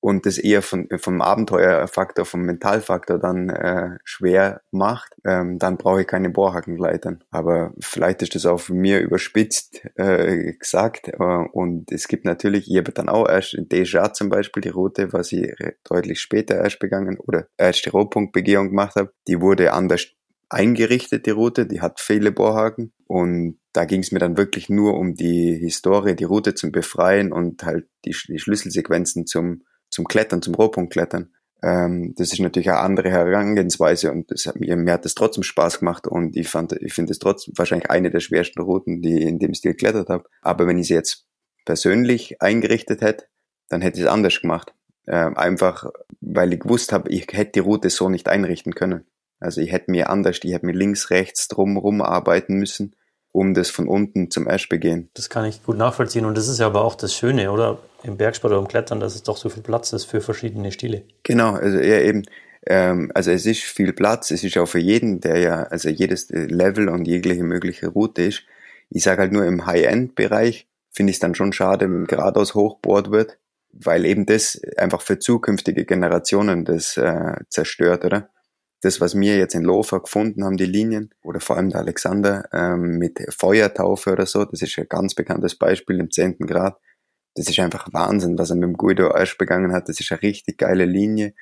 [0.00, 6.02] und das eher von, vom Abenteuerfaktor, vom Mentalfaktor dann äh, schwer macht, ähm, dann brauche
[6.02, 7.24] ich keine Bohrhackenleitern.
[7.30, 11.08] Aber vielleicht ist das auch von mir überspitzt äh, gesagt.
[11.08, 14.68] Äh, und es gibt natürlich, ich habe dann auch erst in Deja zum Beispiel die
[14.68, 15.52] Route, was ich
[15.84, 20.06] deutlich später erst begangen oder erst die Rotpunktbegehung gemacht habe, die wurde anders
[20.48, 24.94] eingerichtet, die Route, die hat viele Bohrhaken und da ging es mir dann wirklich nur
[24.94, 29.62] um die Historie, die Route zum Befreien und halt die, die Schlüsselsequenzen zum
[29.96, 31.30] zum Klettern, zum Rohpunktklettern.
[31.62, 35.42] Ähm, das ist natürlich eine andere Herangehensweise und das hat mir, mir hat das trotzdem
[35.42, 39.20] Spaß gemacht und ich fand, ich finde es trotzdem wahrscheinlich eine der schwersten Routen, die
[39.20, 40.24] ich in dem Stil geklettert habe.
[40.42, 41.26] Aber wenn ich sie jetzt
[41.64, 43.24] persönlich eingerichtet hätte,
[43.70, 44.74] dann hätte ich es anders gemacht.
[45.08, 49.06] Ähm, einfach, weil ich gewusst habe, ich hätte die Route so nicht einrichten können.
[49.40, 52.94] Also ich hätte mir anders, ich hätte mir links, rechts drum arbeiten müssen
[53.36, 55.10] um das von unten zum Ash begehen.
[55.14, 57.78] Das kann ich gut nachvollziehen und das ist ja aber auch das Schöne, oder?
[58.02, 61.02] Im Bergsport oder im Klettern, dass es doch so viel Platz ist für verschiedene Stile.
[61.22, 62.22] Genau, also ja eben,
[62.66, 66.28] ähm, also es ist viel Platz, es ist auch für jeden, der ja, also jedes
[66.30, 68.42] Level und jegliche mögliche Route ist.
[68.90, 73.10] Ich sage halt nur im High-End-Bereich finde ich es dann schon schade, wenn geradeaus hochbohrt
[73.10, 73.38] wird,
[73.70, 78.30] weil eben das einfach für zukünftige Generationen das äh, zerstört, oder?
[78.86, 82.48] Das, was wir jetzt in Lofa gefunden haben, die Linien, oder vor allem der Alexander
[82.52, 86.78] ähm, mit Feuertaufe oder so, das ist ein ganz bekanntes Beispiel im zehnten Grad.
[87.34, 89.88] Das ist einfach Wahnsinn, was er mit dem Guido Asch begangen hat.
[89.88, 91.34] Das ist eine richtig geile Linie.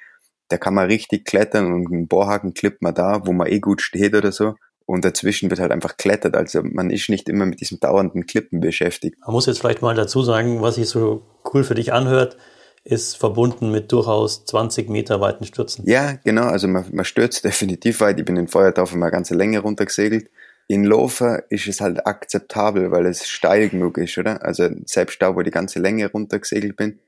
[0.48, 3.80] Da kann man richtig klettern und einen Bohrhaken klippt man da, wo man eh gut
[3.80, 4.54] steht oder so.
[4.86, 6.36] Und dazwischen wird halt einfach klettert.
[6.36, 9.18] Also man ist nicht immer mit diesem dauernden Klippen beschäftigt.
[9.20, 12.36] Man muss jetzt vielleicht mal dazu sagen, was sich so cool für dich anhört
[12.84, 15.88] ist verbunden mit durchaus 20 Meter weiten Stürzen.
[15.88, 16.44] Ja, genau.
[16.44, 18.18] Also man, man stürzt definitiv weit.
[18.18, 20.30] Ich bin in Feuertaufe mal ganze Länge runtergesegelt.
[20.66, 24.42] In Lofer ist es halt akzeptabel, weil es steil genug ist, oder?
[24.44, 27.00] Also selbst da, wo die ganze Länge runtergesegelt bin,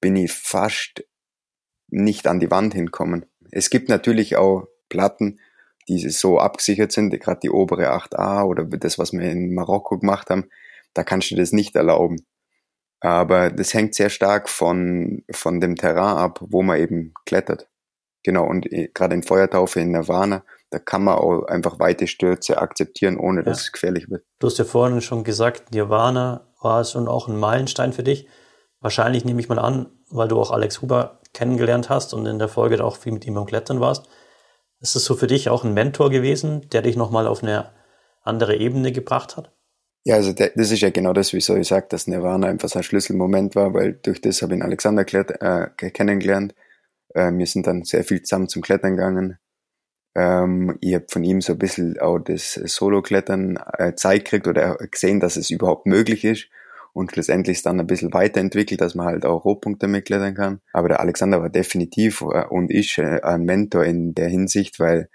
[0.00, 1.04] bin ich fast
[1.88, 3.24] nicht an die Wand hinkommen.
[3.50, 5.40] Es gibt natürlich auch Platten,
[5.88, 10.28] die so abgesichert sind, gerade die obere 8a oder das, was wir in Marokko gemacht
[10.28, 10.50] haben,
[10.92, 12.26] da kannst du das nicht erlauben.
[13.00, 17.68] Aber das hängt sehr stark von, von dem Terrain ab, wo man eben klettert.
[18.24, 22.58] Genau, und äh, gerade in Feuertaufe in Nirvana, da kann man auch einfach weite Stürze
[22.58, 23.62] akzeptieren, ohne dass ja.
[23.66, 24.24] es gefährlich wird.
[24.38, 28.28] Du hast ja vorhin schon gesagt, Nirvana war schon auch ein Meilenstein für dich.
[28.80, 32.48] Wahrscheinlich nehme ich mal an, weil du auch Alex Huber kennengelernt hast und in der
[32.48, 34.08] Folge auch viel mit ihm beim Klettern warst.
[34.80, 37.70] Ist es so für dich auch ein Mentor gewesen, der dich nochmal auf eine
[38.22, 39.52] andere Ebene gebracht hat?
[40.08, 42.78] Ja, also der, das ist ja genau das, wieso ich sage, dass Nirvana einfach so
[42.78, 46.54] ein Schlüsselmoment war, weil durch das habe ich ihn Alexander äh, kennengelernt.
[47.14, 49.36] Äh, wir sind dann sehr viel zusammen zum Klettern gegangen.
[50.16, 54.76] Ähm, ich habe von ihm so ein bisschen auch das Solo-Klettern äh, Zeit gekriegt oder
[54.76, 56.48] gesehen, dass es überhaupt möglich ist
[56.94, 60.62] und schlussendlich ist dann ein bisschen weiterentwickelt, dass man halt auch Rohpunkte mitklettern kann.
[60.72, 65.10] Aber der Alexander war definitiv äh, und ist äh, ein Mentor in der Hinsicht, weil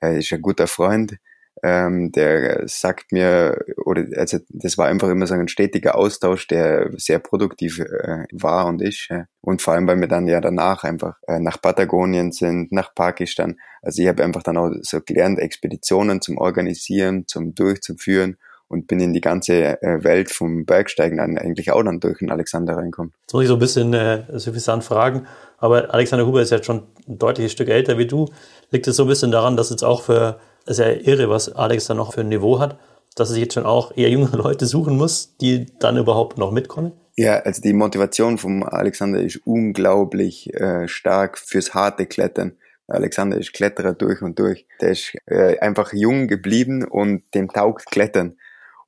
[0.00, 1.18] er ist ein guter Freund.
[1.62, 6.90] Ähm, der sagt mir, oder also das war einfach immer so ein stetiger Austausch, der
[6.96, 9.08] sehr produktiv äh, war und ist.
[9.10, 9.24] Äh.
[9.40, 13.56] Und vor allem, weil wir dann ja danach einfach äh, nach Patagonien sind, nach Pakistan.
[13.82, 18.36] Also ich habe einfach dann auch so gelernt, Expeditionen zum Organisieren, zum Durchzuführen
[18.68, 22.30] und bin in die ganze äh, Welt vom Bergsteigen dann eigentlich auch dann durch den
[22.30, 23.12] Alexander reinkommen.
[23.22, 26.82] Jetzt muss ich so ein bisschen äh, suffisant fragen, aber Alexander Huber ist jetzt schon
[27.08, 28.28] ein deutliches Stück älter wie du.
[28.70, 30.38] Liegt es so ein bisschen daran, dass jetzt auch für,
[30.70, 32.78] ist ja irre, was Alex dann noch für ein Niveau hat,
[33.14, 36.50] dass er sich jetzt schon auch eher junge Leute suchen muss, die dann überhaupt noch
[36.50, 36.92] mitkommen?
[37.16, 42.56] Ja, also die Motivation vom Alexander ist unglaublich äh, stark fürs harte Klettern.
[42.86, 44.66] Alexander ist Kletterer durch und durch.
[44.80, 48.36] Der ist äh, einfach jung geblieben und dem taugt Klettern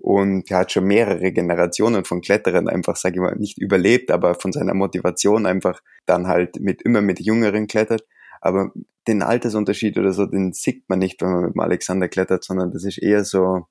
[0.01, 4.35] und er hat schon mehrere Generationen von Kletterern einfach, sage ich mal, nicht überlebt, aber
[4.35, 8.07] von seiner Motivation einfach dann halt mit immer mit Jüngeren klettert.
[8.41, 8.73] Aber
[9.07, 12.71] den Altersunterschied oder so, den sieht man nicht, wenn man mit dem Alexander klettert, sondern
[12.71, 13.67] das ist eher so,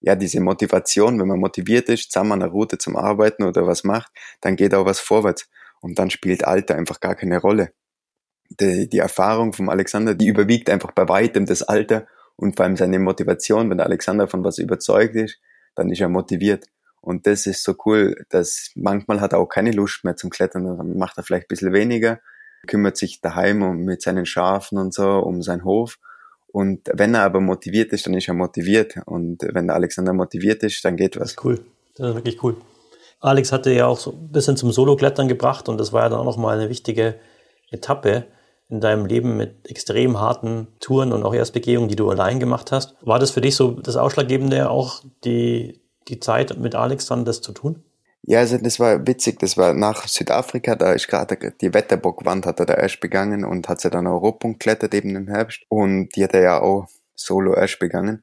[0.00, 3.84] ja, diese Motivation, wenn man motiviert ist, zusammen an der Route zum Arbeiten oder was
[3.84, 5.48] macht, dann geht auch was vorwärts.
[5.80, 7.72] Und dann spielt Alter einfach gar keine Rolle.
[8.60, 12.76] Die, die Erfahrung vom Alexander, die überwiegt einfach bei weitem das Alter und vor allem
[12.76, 15.40] seine Motivation, wenn der Alexander von was überzeugt ist,
[15.74, 16.66] dann ist er motiviert.
[17.00, 20.64] Und das ist so cool, dass manchmal hat er auch keine Lust mehr zum Klettern,
[20.64, 22.20] dann macht er vielleicht ein bisschen weniger,
[22.66, 25.98] kümmert sich daheim um, mit seinen Schafen und so, um seinen Hof.
[26.48, 28.96] Und wenn er aber motiviert ist, dann ist er motiviert.
[29.06, 31.36] Und wenn der Alexander motiviert ist, dann geht was.
[31.42, 31.60] Cool.
[31.96, 32.56] Das ist wirklich cool.
[33.20, 36.20] Alex hatte ja auch so ein bisschen zum Solo-Klettern gebracht und das war ja dann
[36.20, 37.14] auch nochmal eine wichtige
[37.70, 38.26] Etappe
[38.68, 42.96] in deinem Leben mit extrem harten Touren und auch Erstbegehungen, die du allein gemacht hast.
[43.00, 47.40] War das für dich so das Ausschlaggebende, auch die, die Zeit mit Alex dann das
[47.40, 47.82] zu tun?
[48.26, 49.38] Ja, also das war witzig.
[49.38, 53.68] Das war nach Südafrika, da ist gerade die Wetterbockwand hat er da erst begangen und
[53.68, 55.62] hat sie dann Europunkt geklettert eben im Herbst.
[55.68, 58.22] Und die hat er ja auch solo erst begangen.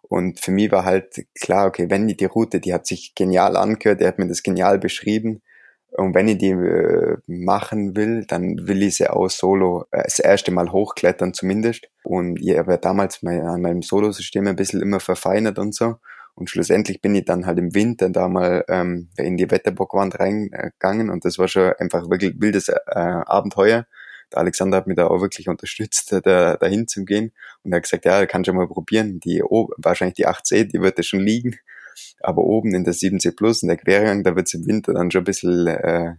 [0.00, 3.56] Und für mich war halt klar, okay, wenn die, die Route, die hat sich genial
[3.56, 5.42] angehört, er hat mir das genial beschrieben.
[5.90, 10.18] Und wenn ich die äh, machen will, dann will ich sie auch solo äh, das
[10.18, 11.88] erste Mal hochklettern zumindest.
[12.04, 15.96] Und ich habe ja damals mein, an meinem Solo-System ein bisschen immer verfeinert und so.
[16.34, 21.10] Und schlussendlich bin ich dann halt im Winter da mal ähm, in die Wetterbockwand reingegangen
[21.10, 23.86] und das war schon einfach wirklich wildes äh, Abenteuer.
[24.32, 27.32] Der Alexander hat mich da auch wirklich unterstützt, da, dahin zu gehen.
[27.62, 29.20] Und er hat gesagt, ja, kann schon mal probieren.
[29.20, 31.58] Die wahrscheinlich die 8C, die wird ja schon liegen.
[32.20, 35.22] Aber oben in der 7C Plus, in der Quergang, da wird's im Winter dann schon
[35.22, 36.14] ein bisschen, äh,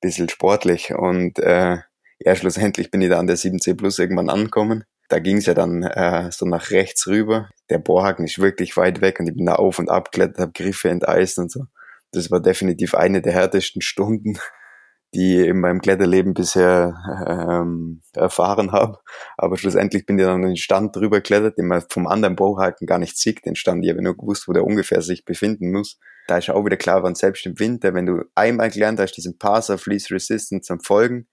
[0.00, 0.92] bisschen sportlich.
[0.92, 1.78] Und äh,
[2.18, 4.84] ja, schlussendlich bin ich da an der 7C Plus irgendwann angekommen.
[5.08, 7.48] Da ging's ja dann äh, so nach rechts rüber.
[7.70, 10.52] Der Bohrhaken ist wirklich weit weg und ich bin da auf und ab geklettert, habe
[10.52, 11.64] Griffe enteist und so.
[12.12, 14.38] Das war definitiv eine der härtesten Stunden
[15.14, 16.94] die ich in meinem Kletterleben bisher
[17.26, 18.98] ähm, erfahren habe.
[19.36, 22.98] Aber schlussendlich bin ich dann den Stand drüber geklettert, den man vom anderen Bauhaken gar
[22.98, 23.44] nicht sieht.
[23.46, 25.98] Den Stand, ich habe nur gewusst, wo der ungefähr sich befinden muss.
[26.28, 29.38] Da ist auch wieder klar, wann selbst im Winter, wenn du einmal gelernt hast, diesen
[29.38, 31.28] Pass of Least Resistance zum Folgen,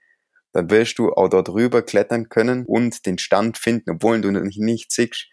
[0.54, 4.92] dann wirst du auch dort rüber klettern können und den Stand finden, obwohl du nicht
[4.92, 5.28] siehst.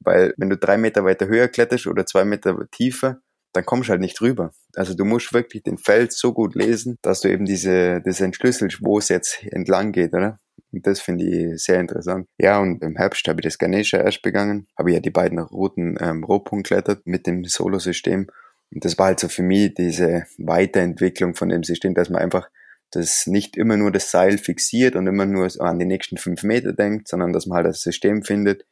[0.00, 3.20] Weil wenn du drei Meter weiter höher kletterst oder zwei Meter tiefer,
[3.52, 4.52] dann kommst du halt nicht rüber.
[4.74, 8.80] Also du musst wirklich den Feld so gut lesen, dass du eben diese, das entschlüsselst,
[8.82, 10.38] wo es jetzt entlang geht, oder?
[10.72, 12.28] Und das finde ich sehr interessant.
[12.38, 15.96] Ja, und im Herbst habe ich das Ganesha erst begangen, habe ja die beiden Routen
[16.00, 18.26] ähm, Rohpunkt klettert mit dem Solo-System.
[18.72, 22.48] Und das war halt so für mich diese Weiterentwicklung von dem System, dass man einfach
[22.90, 26.72] das nicht immer nur das Seil fixiert und immer nur an die nächsten fünf Meter
[26.72, 28.64] denkt, sondern dass man halt das System findet,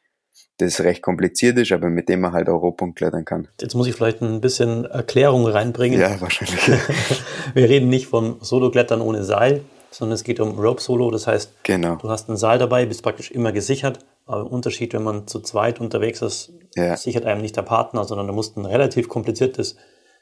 [0.57, 3.47] das recht kompliziert ist, aber mit dem man halt auch Rohpunkt klettern kann.
[3.59, 5.99] Jetzt muss ich vielleicht ein bisschen Erklärung reinbringen.
[5.99, 6.65] Ja, wahrscheinlich.
[7.53, 11.11] Wir reden nicht vom Solo-Klettern ohne Seil, sondern es geht um Rope-Solo.
[11.11, 11.95] Das heißt, genau.
[11.95, 13.99] du hast ein Seil dabei, bist praktisch immer gesichert.
[14.25, 16.95] Aber im Unterschied, wenn man zu zweit unterwegs ist, ja.
[16.95, 19.75] sichert einem nicht der Partner, sondern du musst ein relativ kompliziertes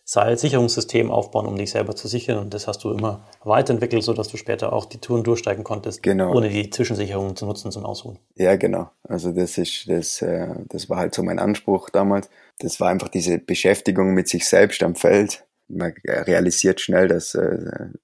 [0.06, 2.38] Seilsicherungssystem aufbauen, um dich selber zu sichern.
[2.38, 6.34] Und das hast du immer weiterentwickelt, sodass du später auch die Touren durchsteigen konntest, genau.
[6.36, 8.20] ohne die Zwischensicherungen zu nutzen zum Ausruhen.
[8.36, 8.90] Ja, genau.
[9.04, 12.30] Also das ist das, äh, das war halt so mein Anspruch damals.
[12.60, 15.46] Das war einfach diese Beschäftigung mit sich selbst am Feld.
[15.70, 17.58] Man realisiert schnell, dass äh,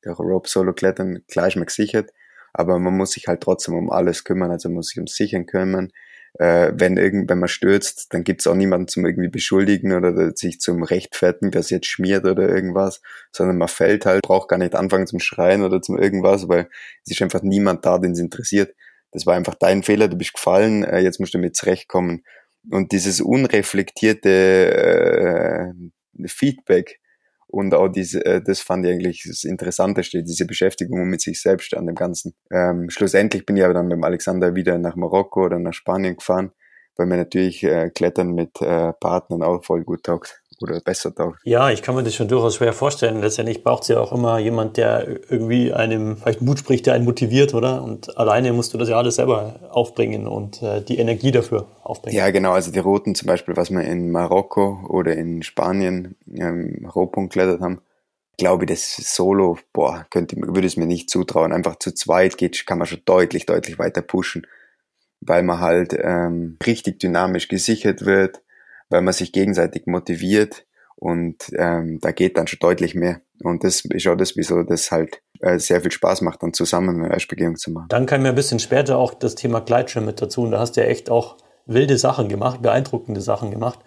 [0.07, 2.11] Rope Solo Klettern klar ist man gesichert,
[2.53, 4.51] aber man muss sich halt trotzdem um alles kümmern.
[4.51, 5.91] Also man muss sich ums Sichern kümmern,
[6.33, 10.59] äh, wenn irgend, wenn man stürzt, dann gibt's auch niemanden zum irgendwie beschuldigen oder sich
[10.59, 13.01] zum rechtfertigen, wer es jetzt schmiert oder irgendwas,
[13.31, 16.69] sondern man fällt halt, braucht gar nicht anfangen zum Schreien oder zum irgendwas, weil
[17.05, 18.73] es ist einfach niemand da, den es interessiert.
[19.11, 22.23] Das war einfach dein Fehler, du bist gefallen, äh, jetzt musst du damit zurechtkommen.
[22.69, 26.99] Und dieses unreflektierte äh, Feedback
[27.51, 31.75] und auch diese, äh, das fand ich eigentlich das Interessanteste, diese Beschäftigung mit sich selbst
[31.75, 32.35] an dem Ganzen.
[32.51, 36.17] Ähm, schlussendlich bin ich aber dann mit dem Alexander wieder nach Marokko oder nach Spanien
[36.17, 36.51] gefahren,
[36.95, 41.39] weil mir natürlich äh, Klettern mit äh, Partnern auch voll gut taugt oder besser taugt.
[41.43, 43.21] Ja, ich kann mir das schon durchaus schwer vorstellen.
[43.21, 47.05] Letztendlich braucht es ja auch immer jemand, der irgendwie einem vielleicht Mut spricht, der einen
[47.05, 47.83] motiviert, oder?
[47.83, 52.17] Und alleine musst du das ja alles selber aufbringen und äh, die Energie dafür aufbringen.
[52.17, 52.51] Ja, genau.
[52.51, 57.61] Also die Routen zum Beispiel, was wir in Marokko oder in Spanien ähm, Rohpunkt klettert
[57.61, 57.81] haben,
[58.37, 61.51] glaube ich, das Solo, boah, könnte, würde es mir nicht zutrauen.
[61.51, 64.47] Einfach zu zweit geht, kann man schon deutlich, deutlich weiter pushen,
[65.21, 68.41] weil man halt ähm, richtig dynamisch gesichert wird
[68.89, 70.65] weil man sich gegenseitig motiviert
[70.95, 73.21] und ähm, da geht dann schon deutlich mehr.
[73.41, 77.03] Und das ist auch das, wieso das halt äh, sehr viel Spaß macht, dann zusammen
[77.03, 77.87] eine Eisbegehung zu machen.
[77.89, 80.75] Dann kam mir ein bisschen später auch das Thema Gleitschirm mit dazu und da hast
[80.75, 83.79] du ja echt auch wilde Sachen gemacht, beeindruckende Sachen gemacht.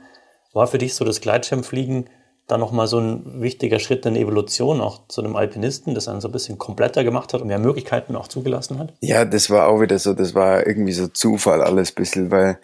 [0.55, 2.09] War für dich so das Gleitschirmfliegen
[2.47, 6.21] dann nochmal so ein wichtiger Schritt in der Evolution auch zu einem Alpinisten, das einen
[6.21, 8.95] so ein bisschen kompletter gemacht hat und mehr Möglichkeiten auch zugelassen hat?
[9.01, 12.59] Ja, das war auch wieder so, das war irgendwie so Zufall alles ein bisschen, weil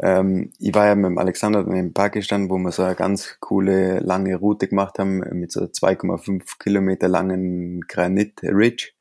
[0.00, 4.00] ähm, ich war ja mit dem Alexander in Pakistan, wo wir so eine ganz coole,
[4.00, 8.92] lange Route gemacht haben mit so 2,5 Kilometer langen Granit Ridge.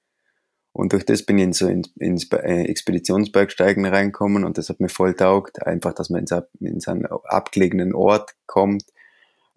[0.72, 4.80] Und durch das bin ich in so ins, ins äh, Expeditionsbergsteigen reinkommen und das hat
[4.80, 5.66] mir voll taugt.
[5.66, 8.84] Einfach, dass man in so, in so einen abgelegenen Ort kommt,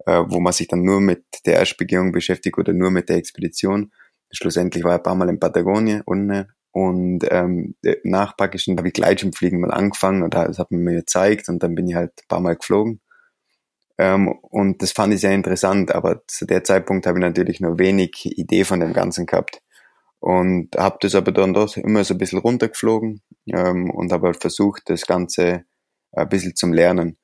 [0.05, 3.91] äh, wo man sich dann nur mit der Erstbegehung beschäftigt oder nur mit der Expedition.
[4.31, 6.47] Schlussendlich war ich ein paar Mal in Patagonien unten
[6.77, 7.73] und ähm,
[8.03, 11.73] nach Pakistan habe ich Gleitschirmfliegen mal angefangen und das hat man mir gezeigt und dann
[11.73, 13.01] bin ich halt ein paar Mal geflogen.
[13.97, 17.79] Ähm, und das fand ich sehr interessant, aber zu der Zeitpunkt habe ich natürlich nur
[17.79, 19.63] wenig Idee von dem Ganzen gehabt.
[20.19, 24.39] Und habe das aber dann doch immer so ein bisschen runtergeflogen ähm, und habe halt
[24.39, 25.63] versucht, das Ganze
[26.11, 27.17] ein bisschen zum Lernen.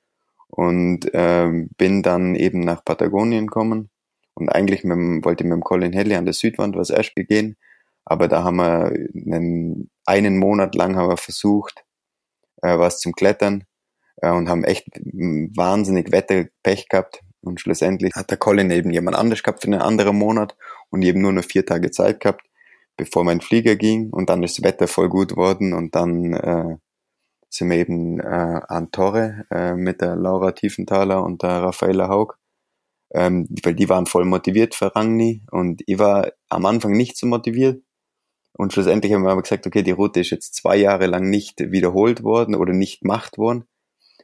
[0.48, 3.92] Und ähm, bin dann eben nach Patagonien gekommen
[4.34, 7.56] und eigentlich mit wollte ich mit dem Colin Hedley an der Südwand was erst begehen
[8.06, 11.84] aber da haben wir einen, einen Monat lang haben wir versucht,
[12.62, 13.66] äh, was zum Klettern
[14.18, 17.22] äh, und haben echt wahnsinnig Wetterpech gehabt.
[17.42, 20.56] Und schlussendlich hat der Colin eben jemand anders gehabt für einen anderen Monat
[20.90, 22.46] und eben nur noch vier Tage Zeit gehabt,
[22.96, 24.10] bevor mein Flieger ging.
[24.12, 26.78] Und dann ist das Wetter voll gut worden und dann äh,
[27.50, 32.38] sind wir eben äh, an Torre äh, mit der Laura Tiefenthaler und der Raffaella Haug
[33.14, 37.28] ähm, weil die waren voll motiviert für Rangni und ich war am Anfang nicht so
[37.28, 37.84] motiviert
[38.54, 42.24] und schlussendlich haben wir gesagt, okay, die Route ist jetzt zwei Jahre lang nicht wiederholt
[42.24, 43.66] worden oder nicht gemacht worden.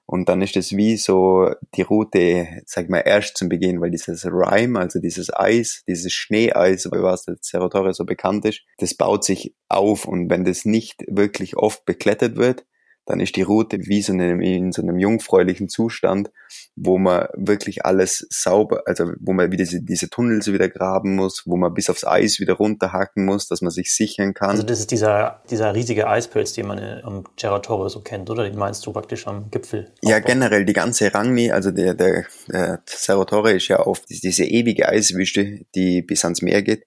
[0.06, 4.26] Und dann ist es wie so die Route, sag mal, erst zum Beginn, weil dieses
[4.26, 9.24] Rime, also dieses Eis, dieses Schneeeis, was der Cerro Torre so bekannt ist, das baut
[9.24, 12.66] sich auf und wenn das nicht wirklich oft beklettert wird,
[13.10, 16.30] dann ist die Route wie so in, in so einem jungfräulichen Zustand,
[16.76, 21.42] wo man wirklich alles sauber, also wo man wieder diese, diese Tunnels wieder graben muss,
[21.48, 24.52] wo man bis aufs Eis wieder runterhacken muss, dass man sich sichern kann.
[24.52, 28.30] Also das ist dieser, dieser riesige Eispilz, den man äh, am Cerro Torre so kennt,
[28.30, 28.44] oder?
[28.44, 29.92] Den meinst du praktisch am Gipfel?
[30.04, 34.46] Ja, generell die ganze Rangni, also der, der, der Cerro Torre ist ja auf diese
[34.46, 36.86] ewige Eiswüste, die bis ans Meer geht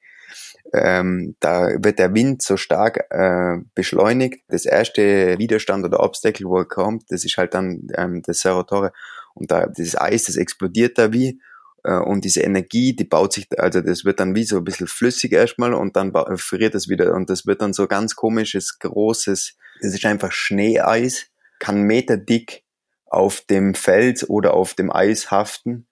[0.73, 4.43] ähm, da wird der Wind so stark äh, beschleunigt.
[4.49, 8.63] Das erste Widerstand oder Obstacle, wo er kommt, das ist halt dann ähm, das Cerro
[8.63, 8.93] Torre.
[9.35, 11.41] Und da dieses Eis, das explodiert da wie.
[11.85, 14.87] Äh, und diese Energie, die baut sich, also das wird dann wie so ein bisschen
[14.87, 17.13] flüssig erstmal und dann friert es wieder.
[17.13, 21.27] Und das wird dann so ganz komisches, großes, das ist einfach Schneeeis,
[21.59, 22.65] kann Meter dick
[23.07, 25.87] auf dem Fels oder auf dem Eis haften.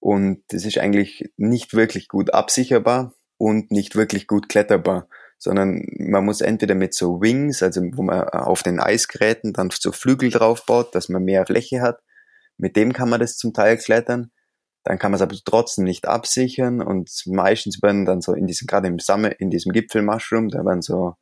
[0.00, 6.24] Und das ist eigentlich nicht wirklich gut absicherbar und nicht wirklich gut kletterbar, sondern man
[6.24, 10.64] muss entweder mit so Wings, also wo man auf den Eisgeräten dann so Flügel drauf
[10.64, 11.98] baut, dass man mehr Fläche hat.
[12.56, 14.30] Mit dem kann man das zum Teil klettern.
[14.84, 18.68] Dann kann man es aber trotzdem nicht absichern und meistens werden dann so in diesem,
[18.68, 21.14] gerade im Sommer, in diesem Gipfelmushroom, da werden so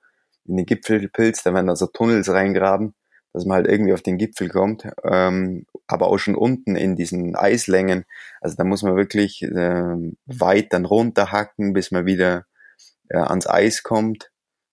[0.44, 2.94] in den Gipfelpilz, da werden dann so Tunnels reingraben,
[3.32, 7.36] dass man halt irgendwie auf den Gipfel kommt, ähm, aber auch schon unten in diesen
[7.36, 8.04] Eislängen.
[8.40, 12.46] Also da muss man wirklich äh, weit dann runterhacken, bis man wieder
[13.08, 14.30] äh, ans Eis kommt,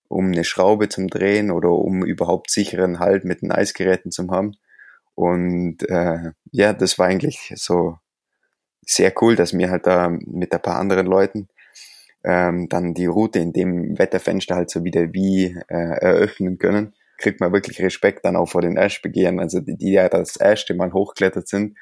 [0.08, 4.54] um eine Schraube zum Drehen oder um überhaupt sicheren Halt mit den Eisgeräten zu haben.
[5.14, 7.98] Und äh, ja, das war eigentlich so
[8.82, 11.48] sehr cool, dass wir halt da mit ein paar anderen Leuten
[12.24, 17.40] ähm, dann die Route in dem Wetterfenster halt so wieder wie äh, eröffnen können kriegt
[17.40, 20.94] man wirklich Respekt dann auch vor den Erstbegehren, also die, die ja das erste Mal
[20.94, 21.78] hochklettert sind,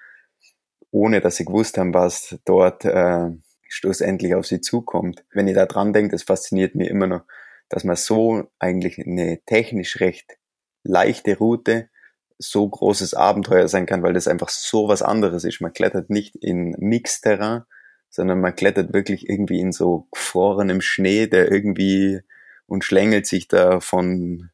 [0.92, 3.30] ohne dass sie gewusst haben, was dort äh,
[3.68, 5.26] schlussendlich auf sie zukommt.
[5.34, 7.24] Wenn ihr da dran denkt, das fasziniert mir immer noch,
[7.70, 10.38] dass man so eigentlich eine technisch recht
[10.84, 11.90] leichte Route
[12.38, 15.62] so großes Abenteuer sein kann, weil das einfach so was anderes ist.
[15.62, 17.64] Man klettert nicht in Mixterrain,
[18.10, 22.22] sondern man klettert wirklich irgendwie in so gefrorenem Schnee, der irgendwie
[22.68, 24.50] und schlängelt sich da von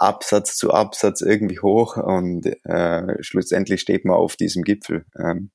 [0.00, 5.04] Absatz zu Absatz irgendwie hoch und äh, schlussendlich steht man auf diesem Gipfel.
[5.18, 5.50] Ähm,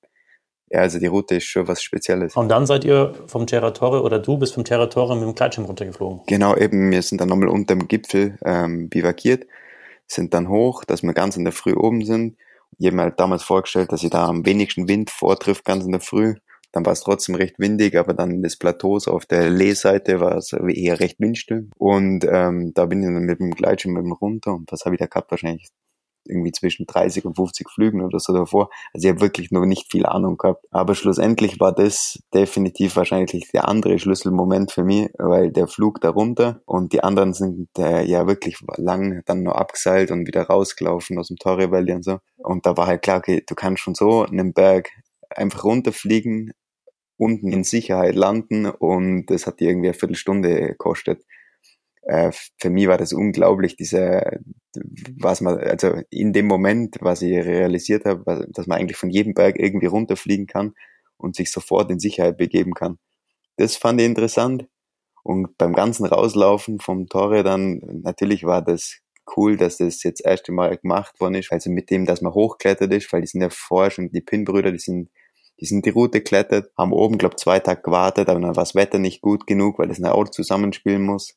[0.70, 2.36] ja, also die Route ist schon was Spezielles.
[2.36, 6.22] Und dann seid ihr vom Terratore oder du bist vom Terratore mit dem Gleitschirm runtergeflogen?
[6.28, 9.46] Genau, eben, wir sind dann nochmal unter dem Gipfel ähm, bivakiert
[10.08, 12.38] sind dann hoch, dass wir ganz in der Früh oben sind.
[12.78, 15.92] Ich habe mir halt damals vorgestellt, dass ich da am wenigsten Wind vortrifft, ganz in
[15.92, 16.36] der Früh.
[16.76, 20.52] Dann war es trotzdem recht windig, aber dann des Plateaus auf der Lehseite war es
[20.52, 21.70] eher recht windstill.
[21.78, 25.06] Und ähm, da bin ich dann mit dem Gleitschirm runter und was habe ich da
[25.06, 25.32] gehabt?
[25.32, 25.70] Wahrscheinlich
[26.28, 28.70] irgendwie zwischen 30 und 50 Flügen oder so davor.
[28.94, 30.66] Also ich habe wirklich noch nicht viel Ahnung gehabt.
[30.72, 36.62] Aber schlussendlich war das definitiv wahrscheinlich der andere Schlüsselmoment für mich, weil der Flug darunter
[36.66, 41.30] und die anderen sind äh, ja wirklich lang dann noch abgeseilt und wieder rausgelaufen aus
[41.30, 42.20] dem Torre Valley und so.
[42.36, 44.90] Und da war halt klar, okay, du kannst schon so einen Berg
[45.30, 46.52] einfach runterfliegen,
[47.18, 51.24] unten in Sicherheit landen und das hat dir irgendwie eine Viertelstunde gekostet
[52.06, 54.40] äh, für mich war das unglaublich, diese,
[55.20, 59.34] was man, also in dem Moment, was ich realisiert habe, dass man eigentlich von jedem
[59.34, 60.76] Berg irgendwie runterfliegen kann
[61.18, 63.00] und sich sofort in Sicherheit begeben kann.
[63.58, 64.68] Das fand ich interessant.
[65.24, 69.00] Und beim ganzen Rauslaufen vom Tore dann, natürlich war das
[69.36, 71.52] cool, dass das jetzt das erste Mal gemacht worden ist.
[71.52, 74.72] Also mit dem, dass man hochklettert ist, weil die sind ja vorher schon, die Pin-Brüder,
[74.72, 75.10] die sind,
[75.60, 78.76] die sind die Route geklettert, haben oben, glaub, zwei Tage gewartet, aber dann war das
[78.76, 81.36] Wetter nicht gut genug, weil das ein Auto zusammenspielen muss.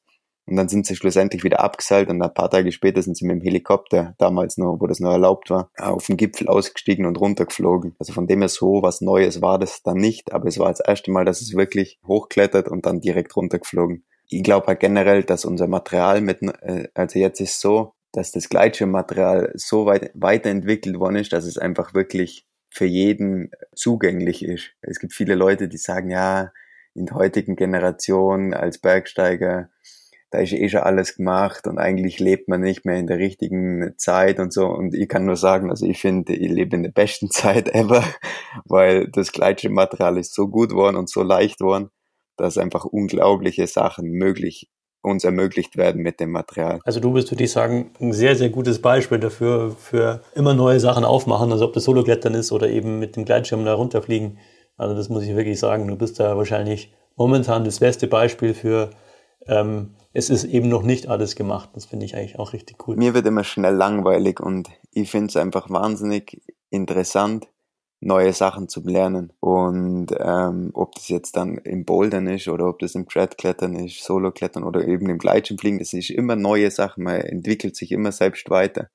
[0.48, 3.36] Und dann sind sie schlussendlich wieder abgeseilt und ein paar Tage später sind sie mit
[3.36, 7.94] dem Helikopter, damals noch, wo das noch erlaubt war, auf den Gipfel ausgestiegen und runtergeflogen.
[7.98, 10.80] Also von dem her so was Neues war das dann nicht, aber es war das
[10.80, 14.04] erste Mal, dass es wirklich hochklettert und dann direkt runtergeflogen.
[14.30, 18.48] Ich glaube halt generell, dass unser Material mit, äh, also jetzt ist so, dass das
[18.48, 24.70] Gleitschirmmaterial so weit weiterentwickelt worden ist, dass es einfach wirklich für jeden zugänglich ist.
[24.80, 26.52] Es gibt viele Leute, die sagen, ja,
[26.94, 29.70] in der heutigen Generation als Bergsteiger
[30.30, 33.94] da ist eh schon alles gemacht und eigentlich lebt man nicht mehr in der richtigen
[33.96, 34.66] Zeit und so.
[34.66, 38.04] Und ich kann nur sagen, also ich finde, ich lebe in der besten Zeit ever,
[38.66, 41.90] weil das Gleitschirmmaterial ist so gut worden und so leicht worden,
[42.36, 44.68] dass einfach unglaubliche Sachen möglich
[45.02, 46.80] uns ermöglicht werden mit dem Material.
[46.84, 50.80] Also du bist, würde ich sagen, ein sehr, sehr gutes Beispiel dafür, für immer neue
[50.80, 54.38] Sachen aufmachen, also ob das Soloklettern ist oder eben mit dem Gleitschirm da runterfliegen.
[54.76, 58.90] Also das muss ich wirklich sagen, du bist da wahrscheinlich momentan das beste Beispiel für
[59.46, 61.70] ähm, es ist eben noch nicht alles gemacht.
[61.74, 62.96] Das finde ich eigentlich auch richtig cool.
[62.96, 67.48] Mir wird immer schnell langweilig und ich finde es einfach wahnsinnig interessant,
[68.00, 69.32] neue Sachen zu lernen.
[69.40, 74.02] Und ähm, ob das jetzt dann im Bouldern ist oder ob das im Treadklettern ist,
[74.04, 77.04] Solo-Klettern oder eben im Gleitschirmfliegen, das ist immer neue Sachen.
[77.04, 78.90] Man entwickelt sich immer selbst weiter.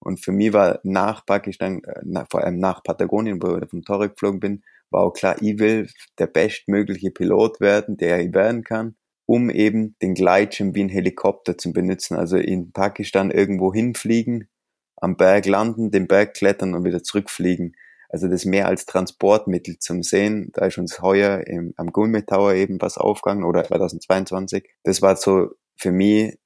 [0.00, 4.10] Und für mich war nach Pakistan, äh, vor allem nach Patagonien, wo ich vom Torre
[4.10, 8.96] geflogen bin, war auch klar, ich will der bestmögliche Pilot werden, der ich werden kann
[9.26, 12.16] um eben den Gleitschirm wie ein Helikopter zu benutzen.
[12.16, 14.48] Also in Pakistan irgendwo hinfliegen,
[14.96, 17.74] am Berg landen, den Berg klettern und wieder zurückfliegen.
[18.12, 20.50] Also das mehr als Transportmittel zum Sehen.
[20.52, 24.68] Da ist uns heuer im, am Gulme Tower eben was aufgegangen oder 2022.
[24.84, 26.38] Das war so für mich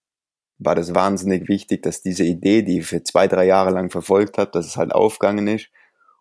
[0.59, 4.39] war das wahnsinnig wichtig, dass diese Idee, die ich für zwei, drei Jahre lang verfolgt
[4.39, 5.69] habe, dass es halt aufgegangen ist.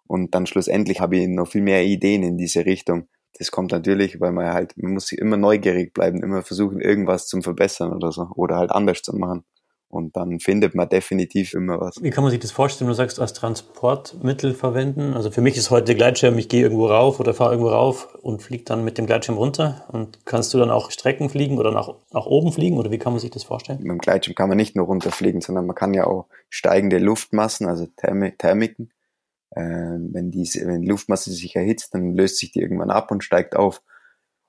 [0.08, 4.22] Und dann schlussendlich habe ich noch viel mehr Ideen in diese Richtung das kommt natürlich,
[4.22, 8.30] weil man halt, man muss immer neugierig bleiben, immer versuchen, irgendwas zu verbessern oder so,
[8.36, 9.44] oder halt anders zu machen.
[9.96, 11.96] Und dann findet man definitiv immer was.
[12.02, 12.90] Wie kann man sich das vorstellen?
[12.90, 15.14] Du sagst, als Transportmittel verwenden.
[15.14, 18.44] Also für mich ist heute Gleitschirm, ich gehe irgendwo rauf oder fahre irgendwo rauf und
[18.44, 19.86] fliege dann mit dem Gleitschirm runter.
[19.88, 22.78] Und kannst du dann auch Strecken fliegen oder nach, nach oben fliegen?
[22.78, 23.80] Oder wie kann man sich das vorstellen?
[23.80, 27.66] Mit dem Gleitschirm kann man nicht nur runterfliegen, sondern man kann ja auch steigende Luftmassen,
[27.66, 28.92] also Thermiken,
[29.52, 33.24] äh, wenn, diese, wenn die Luftmasse sich erhitzt, dann löst sich die irgendwann ab und
[33.24, 33.82] steigt auf.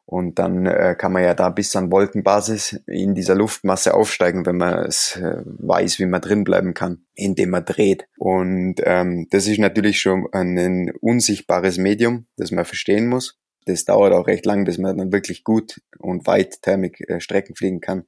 [0.08, 4.56] Und dann äh, kann man ja da bis an Wolkenbasis in dieser Luftmasse aufsteigen, wenn
[4.56, 8.06] man es äh, weiß, wie man drin bleiben kann, indem man dreht.
[8.16, 13.40] Und ähm, das ist natürlich schon ein unsichtbares Medium, das man verstehen muss.
[13.64, 17.56] Das dauert auch recht lang, bis man dann wirklich gut und weit Thermik äh, Strecken
[17.56, 18.04] fliegen kann.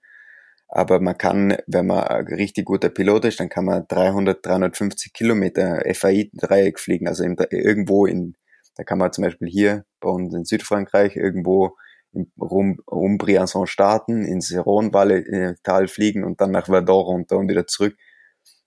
[0.69, 5.13] Aber man kann, wenn man ein richtig guter Pilot ist, dann kann man 300, 350
[5.13, 7.09] Kilometer FAI-Dreieck fliegen.
[7.09, 8.37] Also irgendwo in,
[8.77, 11.75] da kann man zum Beispiel hier bei uns in Südfrankreich irgendwo
[12.13, 17.97] im Rum, Umbriançon starten, ins Rhône-Tal fliegen und dann nach Verdun runter und wieder zurück.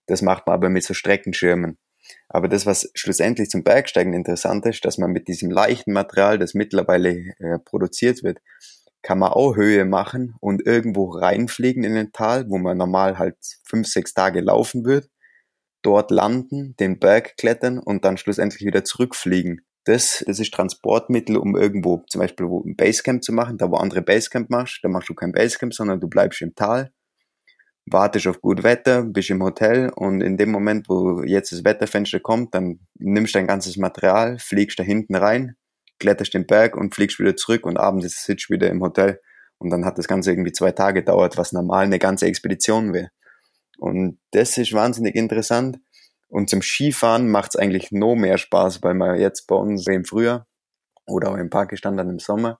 [0.06, 1.78] Das macht man aber mit so Streckenschirmen.
[2.28, 6.54] Aber das, was schlussendlich zum Bergsteigen interessant ist, dass man mit diesem leichten Material, das
[6.54, 8.38] mittlerweile äh, produziert wird,
[9.02, 13.36] kann man auch Höhe machen und irgendwo reinfliegen in ein Tal, wo man normal halt
[13.64, 15.10] fünf, sechs Tage laufen wird,
[15.82, 19.62] dort landen, den Berg klettern und dann schlussendlich wieder zurückfliegen.
[19.84, 24.02] Das, das ist Transportmittel, um irgendwo zum Beispiel ein Basecamp zu machen, da wo andere
[24.02, 26.92] Basecamp machst, da machst du kein Basecamp, sondern du bleibst im Tal,
[27.86, 32.20] wartest auf gut Wetter, bist im Hotel und in dem Moment, wo jetzt das Wetterfenster
[32.20, 35.56] kommt, dann nimmst du dein ganzes Material, fliegst da hinten rein,
[35.98, 39.20] kletterst den Berg und fliegst wieder zurück und abends sitzt wieder im Hotel.
[39.58, 43.10] Und dann hat das Ganze irgendwie zwei Tage gedauert, was normal eine ganze Expedition wäre.
[43.78, 45.78] Und das ist wahnsinnig interessant.
[46.32, 50.06] Und zum Skifahren macht es eigentlich noch mehr Spaß, weil man jetzt bei uns im
[50.06, 50.46] Frühjahr
[51.06, 52.58] oder auch in Pakistan dann im Sommer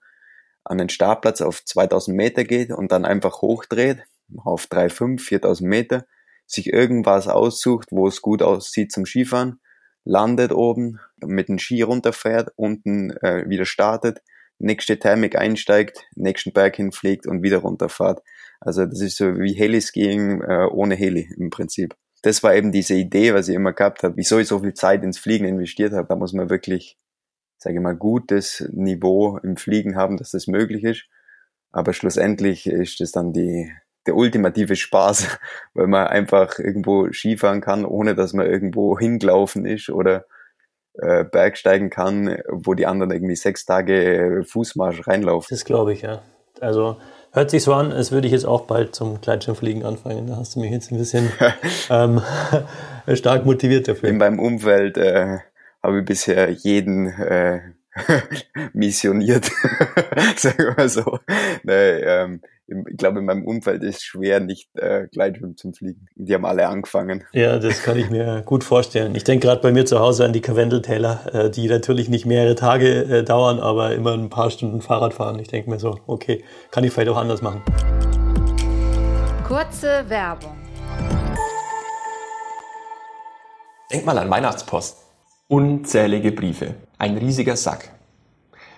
[0.63, 4.03] an den Startplatz auf 2000 Meter geht und dann einfach hochdreht
[4.45, 6.05] auf 3.5, 4000 Meter,
[6.47, 9.59] sich irgendwas aussucht, wo es gut aussieht zum Skifahren
[10.05, 14.21] landet oben, mit dem Ski runterfährt, unten äh, wieder startet,
[14.59, 18.21] nächste Thermik einsteigt, nächsten Berg hinfliegt und wieder runterfahrt.
[18.61, 21.95] Also das ist so wie Heliskiing äh, ohne Heli im Prinzip.
[22.23, 25.03] Das war eben diese Idee, was ich immer gehabt habe, wieso ich so viel Zeit
[25.03, 26.09] ins Fliegen investiert habe.
[26.09, 26.97] Da muss man wirklich,
[27.59, 31.05] sage ich mal, gutes Niveau im Fliegen haben, dass das möglich ist.
[31.73, 33.73] Aber schlussendlich ist es dann die,
[34.07, 35.39] der ultimative Spaß,
[35.75, 40.27] weil man einfach irgendwo Skifahren kann, ohne dass man irgendwo hingelaufen ist oder
[40.95, 45.49] äh, Bergsteigen kann, wo die anderen irgendwie sechs Tage Fußmarsch reinlaufen.
[45.51, 46.23] Das glaube ich, ja.
[46.61, 46.99] Also
[47.33, 50.27] hört sich so an, als würde ich jetzt auch bald zum Gleitschirmfliegen anfangen.
[50.27, 51.31] Da hast du mich jetzt ein bisschen
[51.91, 52.23] ähm,
[53.15, 54.09] stark motiviert dafür.
[54.09, 55.39] In meinem Umfeld äh,
[55.83, 57.61] habe ich bisher jeden äh,
[58.73, 59.45] missioniert,
[60.37, 61.19] sagen wir mal so.
[61.63, 66.07] Nee, ähm, ich glaube, in meinem Umfeld ist es schwer, nicht äh, Gleitschirm zum Fliegen.
[66.15, 67.25] Die haben alle angefangen.
[67.33, 69.15] Ja, das kann ich mir gut vorstellen.
[69.15, 72.55] Ich denke gerade bei mir zu Hause an die Karwendeltäler, äh, die natürlich nicht mehrere
[72.55, 75.39] Tage äh, dauern, aber immer ein paar Stunden Fahrrad fahren.
[75.39, 77.63] Ich denke mir so, okay, kann ich vielleicht auch anders machen.
[79.47, 80.57] Kurze Werbung.
[83.91, 85.02] Denk mal an Weihnachtspost.
[85.53, 86.77] Unzählige Briefe.
[86.97, 87.91] Ein riesiger Sack.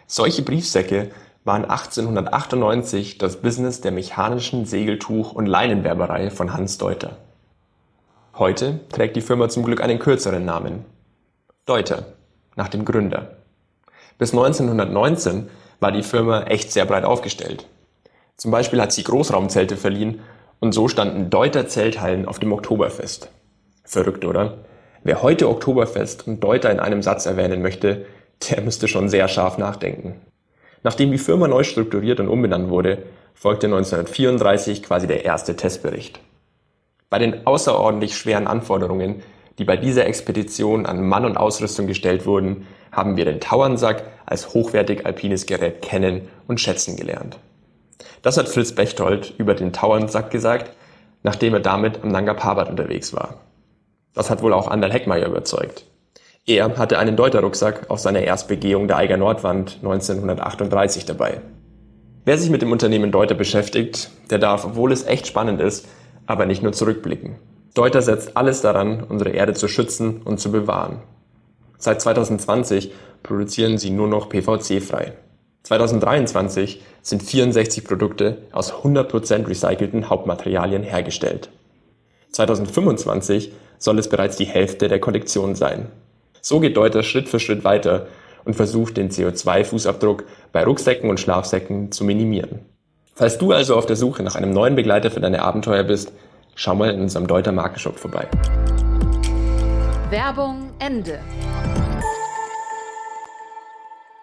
[0.09, 1.12] Solche Briefsäcke
[1.45, 7.16] waren 1898 das Business der mechanischen Segeltuch- und Leinenwerberei von Hans Deuter.
[8.37, 10.85] Heute trägt die Firma zum Glück einen kürzeren Namen.
[11.64, 12.07] Deuter,
[12.57, 13.37] nach dem Gründer.
[14.18, 15.49] Bis 1919
[15.79, 17.68] war die Firma echt sehr breit aufgestellt.
[18.37, 20.22] Zum Beispiel hat sie Großraumzelte verliehen
[20.59, 23.29] und so standen Deuter Zelthallen auf dem Oktoberfest.
[23.85, 24.59] Verrückt, oder?
[25.07, 28.07] Wer heute Oktoberfest und Deuter in einem Satz erwähnen möchte,
[28.48, 30.22] der müsste schon sehr scharf nachdenken.
[30.82, 33.02] Nachdem die Firma neu strukturiert und umbenannt wurde,
[33.34, 36.20] folgte 1934 quasi der erste Testbericht.
[37.11, 39.22] Bei den außerordentlich schweren Anforderungen,
[39.59, 44.55] die bei dieser Expedition an Mann und Ausrüstung gestellt wurden, haben wir den Tauernsack als
[44.55, 47.38] hochwertig alpines Gerät kennen und schätzen gelernt.
[48.22, 50.72] Das hat Fritz Bechtold über den Tauernsack gesagt,
[51.22, 53.36] nachdem er damit am Nanga Parbat unterwegs war.
[54.14, 55.84] Das hat wohl auch Anderl Heckmeier überzeugt.
[56.46, 61.40] Er hatte einen Deuter-Rucksack auf seiner Erstbegehung der Eiger Nordwand 1938 dabei.
[62.24, 65.86] Wer sich mit dem Unternehmen Deuter beschäftigt, der darf, obwohl es echt spannend ist,
[66.26, 67.36] aber nicht nur zurückblicken.
[67.74, 71.02] Deuter setzt alles daran, unsere Erde zu schützen und zu bewahren.
[71.76, 72.92] Seit 2020
[73.22, 75.12] produzieren sie nur noch PVC-frei.
[75.64, 81.50] 2023 sind 64 Produkte aus 100% recycelten Hauptmaterialien hergestellt.
[82.35, 85.87] 2025 soll es bereits die Hälfte der Kollektion sein.
[86.41, 88.09] So geht Deuter Schritt für Schritt weiter
[88.45, 92.61] und versucht den CO2-Fußabdruck bei Rucksäcken und Schlafsäcken zu minimieren.
[93.14, 96.12] Falls du also auf der Suche nach einem neuen Begleiter für deine Abenteuer bist,
[96.57, 98.26] schau mal in unserem Deuter Markenshop vorbei.
[100.11, 101.20] Werbung Ende.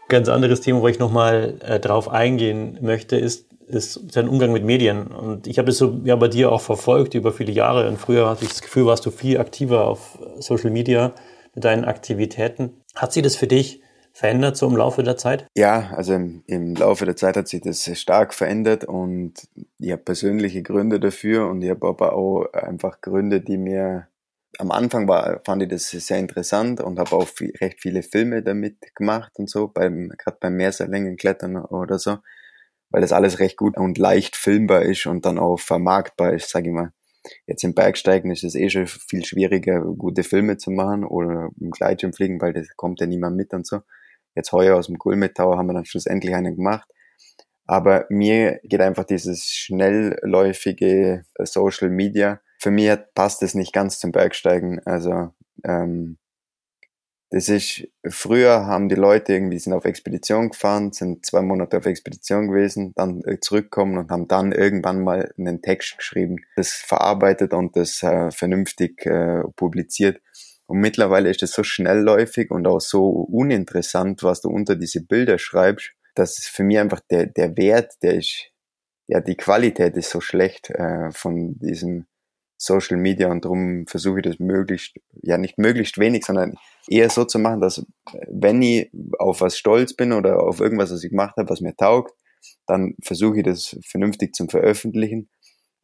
[0.10, 3.46] Ganz anderes Thema, wo ich nochmal äh, drauf eingehen möchte, ist,
[3.76, 5.08] ist dein Umgang mit Medien.
[5.08, 7.88] Und ich habe das so ja bei dir auch verfolgt über viele Jahre.
[7.88, 11.14] Und früher hatte ich das Gefühl, warst du viel aktiver auf Social Media
[11.56, 12.82] mit deinen Aktivitäten.
[12.96, 13.82] Hat sich das für dich
[14.14, 15.48] verändert so im Laufe der Zeit?
[15.56, 19.34] Ja, also im, im Laufe der Zeit hat sich das stark verändert und
[19.80, 24.08] ich habe persönliche Gründe dafür und ich habe aber auch einfach Gründe, die mir
[24.58, 28.44] am Anfang war, fand ich das sehr interessant und habe auch viel, recht viele Filme
[28.44, 32.18] damit gemacht und so, beim, gerade beim Meerserlängenklettern oder so,
[32.92, 36.70] weil das alles recht gut und leicht filmbar ist und dann auch vermarktbar ist, sage
[36.70, 36.92] ich mal.
[37.46, 41.72] Jetzt im Bergsteigen ist es eh schon viel schwieriger, gute Filme zu machen oder im
[41.72, 43.82] Gleitschirmfliegen, weil da kommt ja niemand mit und so.
[44.36, 46.90] Jetzt heuer aus dem Gulmet Tower haben wir dann schlussendlich einen gemacht.
[47.68, 54.12] Aber mir geht einfach dieses schnellläufige Social Media für mich passt es nicht ganz zum
[54.12, 54.80] Bergsteigen.
[54.86, 55.34] Also
[55.64, 56.20] ähm,
[57.32, 61.86] das ist, früher haben die Leute irgendwie, sind auf Expedition gefahren, sind zwei Monate auf
[61.86, 67.54] Expedition gewesen, dann äh, zurückkommen und haben dann irgendwann mal einen Text geschrieben, das verarbeitet
[67.54, 70.22] und das äh, vernünftig äh, publiziert.
[70.66, 75.38] Und mittlerweile ist es so schnellläufig und auch so uninteressant, was du unter diese Bilder
[75.38, 78.52] schreibst, dass für mich einfach der, der Wert, der ist,
[79.08, 82.08] ja, die Qualität ist so schlecht äh, von diesem
[82.62, 86.54] Social Media und darum versuche ich das möglichst, ja nicht möglichst wenig, sondern
[86.88, 87.84] eher so zu machen, dass
[88.28, 91.76] wenn ich auf was stolz bin oder auf irgendwas, was ich gemacht habe, was mir
[91.76, 92.14] taugt,
[92.68, 95.30] dann versuche ich das vernünftig zum Veröffentlichen.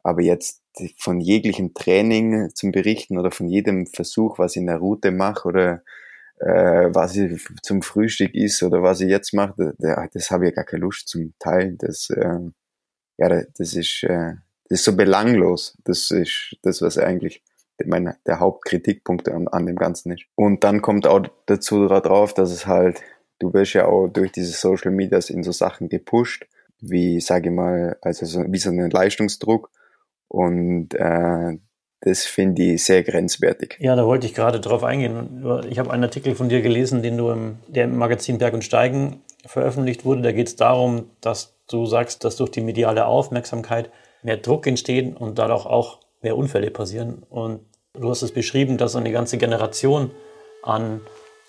[0.04, 0.62] Aber jetzt
[0.98, 5.48] von jeglichem Training zum Berichten oder von jedem Versuch, was ich in der Route mache
[5.48, 5.82] oder
[6.38, 10.54] äh, was ich zum Frühstück ist oder was ich jetzt mache, das, das habe ich
[10.54, 11.76] gar keine Lust zum Teilen.
[11.78, 12.38] Das, äh,
[13.18, 14.34] ja, das ist, äh,
[14.68, 15.76] das ist so belanglos.
[15.84, 17.42] Das ist das, was eigentlich
[17.84, 20.24] mein, der Hauptkritikpunkt an, an dem Ganzen ist.
[20.34, 23.00] Und dann kommt auch dazu drauf, dass es halt,
[23.38, 26.46] du wirst ja auch durch diese Social Medias in so Sachen gepusht,
[26.80, 29.70] wie, sage ich mal, also so, wie so ein Leistungsdruck.
[30.28, 31.58] Und äh,
[32.00, 33.76] das finde ich sehr grenzwertig.
[33.80, 35.44] Ja, da wollte ich gerade drauf eingehen.
[35.68, 38.64] Ich habe einen Artikel von dir gelesen, den du im, der im Magazin Berg und
[38.64, 40.22] Steigen veröffentlicht wurde.
[40.22, 43.90] Da geht es darum, dass du sagst, dass durch die mediale Aufmerksamkeit
[44.22, 47.22] mehr Druck entsteht und dadurch auch mehr Unfälle passieren.
[47.30, 47.60] Und
[47.94, 50.10] du hast es beschrieben, dass eine ganze Generation
[50.62, 51.00] an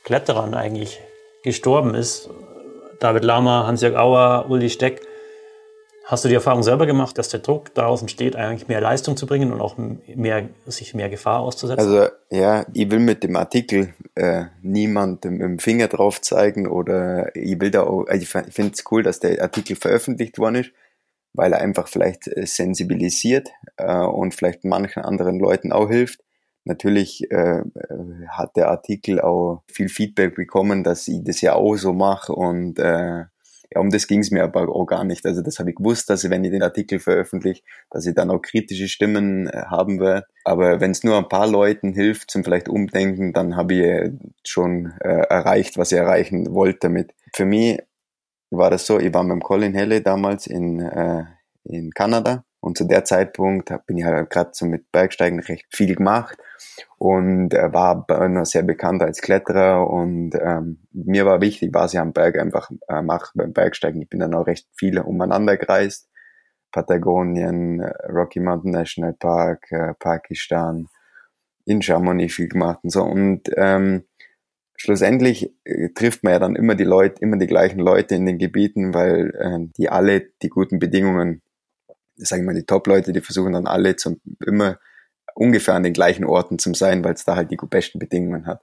[0.04, 1.00] Kletterern eigentlich
[1.44, 2.30] gestorben ist.
[3.00, 5.02] David Lama, Hans-Jörg Auer, Uli Steck.
[6.06, 9.28] Hast du die Erfahrung selber gemacht, dass der Druck daraus entsteht, eigentlich mehr Leistung zu
[9.28, 9.76] bringen und auch
[10.08, 11.86] mehr, sich mehr Gefahr auszusetzen?
[11.86, 17.36] Also ja, ich will mit dem Artikel äh, niemandem mit dem Finger drauf zeigen oder
[17.36, 20.72] ich will da auch, also ich finde es cool, dass der Artikel veröffentlicht worden ist
[21.34, 26.22] weil er einfach vielleicht äh, sensibilisiert äh, und vielleicht manchen anderen Leuten auch hilft.
[26.66, 27.62] Natürlich äh,
[28.28, 32.78] hat der Artikel auch viel Feedback bekommen, dass ich das ja auch so mache und
[32.80, 33.26] äh,
[33.72, 35.26] ja, um das ging es mir aber auch gar nicht.
[35.26, 37.62] Also das habe ich gewusst, dass ich, wenn ich den Artikel veröffentliche,
[37.92, 40.26] dass ich dann auch kritische Stimmen äh, haben werde.
[40.44, 44.12] Aber wenn es nur ein paar Leuten hilft zum vielleicht Umdenken, dann habe ich äh,
[44.44, 47.14] schon äh, erreicht, was ich erreichen wollte damit.
[47.34, 47.80] Für mich
[48.52, 51.26] war das so, ich war mit dem Colin Helle damals in, äh,
[51.64, 55.96] in Kanada und zu der Zeitpunkt bin ich halt gerade so mit Bergsteigen recht viel
[55.96, 56.38] gemacht
[56.98, 62.00] und er war noch sehr bekannt als Kletterer und ähm, mir war wichtig, was ich
[62.00, 64.02] am Berg einfach äh, mache beim Bergsteigen.
[64.02, 66.10] Ich bin dann auch recht viel umeinander gereist.
[66.72, 70.88] Patagonien, Rocky Mountain National Park, äh, Pakistan,
[71.66, 73.04] in Chamonix viel gemacht und so.
[73.04, 74.04] Und ähm,
[74.80, 78.40] schlussendlich äh, trifft man ja dann immer die Leute, immer die gleichen Leute in den
[78.40, 81.42] Gebieten, weil äh, die alle die guten Bedingungen,
[82.16, 84.80] sagen wir mal die Top-Leute, die versuchen dann alle zum immer
[85.36, 88.62] ungefähr an den gleichen Orten zu sein, weil es da halt die besten Bedingungen hat.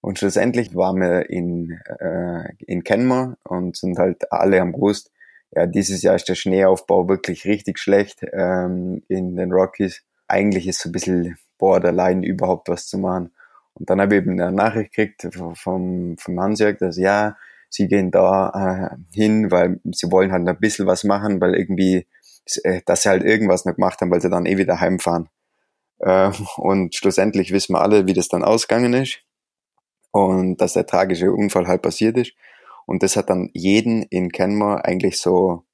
[0.00, 5.10] Und schlussendlich waren wir in, äh, in Kenmore und sind halt alle am gewusst,
[5.50, 10.04] ja, dieses Jahr ist der Schneeaufbau wirklich richtig schlecht ähm, in den Rockies.
[10.26, 13.32] Eigentlich ist so ein bisschen borderline überhaupt was zu machen.
[13.78, 17.36] Und dann habe ich eben eine Nachricht gekriegt vom, vom Hansjörg, dass ja,
[17.68, 22.06] sie gehen da äh, hin, weil sie wollen halt ein bisschen was machen, weil irgendwie,
[22.64, 25.28] äh, dass sie halt irgendwas noch gemacht haben, weil sie dann eh wieder heimfahren.
[25.98, 29.20] Äh, und schlussendlich wissen wir alle, wie das dann ausgegangen ist
[30.10, 32.32] und dass der tragische Unfall halt passiert ist.
[32.86, 35.64] Und das hat dann jeden in Kenmore eigentlich so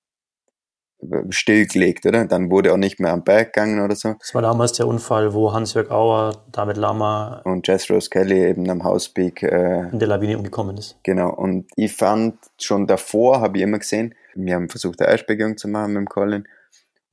[1.31, 2.27] stillgelegt, oder?
[2.27, 4.15] Dann wurde auch nicht mehr am Berg gegangen oder so.
[4.19, 8.69] Das war damals der Unfall, wo Hans-Jörg Auer, David Lama und Jess Rose Kelly eben
[8.71, 10.97] am Hauspeak äh, in der Lawine umgekommen ist.
[11.03, 11.31] Genau.
[11.31, 15.69] Und ich fand schon davor, habe ich immer gesehen, wir haben versucht, eine Eisbergung zu
[15.69, 16.45] machen mit dem Colin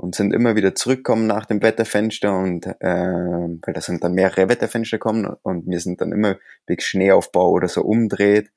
[0.01, 4.49] und sind immer wieder zurückgekommen nach dem Wetterfenster und äh, weil da sind dann mehrere
[4.49, 8.49] Wetterfenster gekommen und wir sind dann immer wegen Schneeaufbau oder so umdreht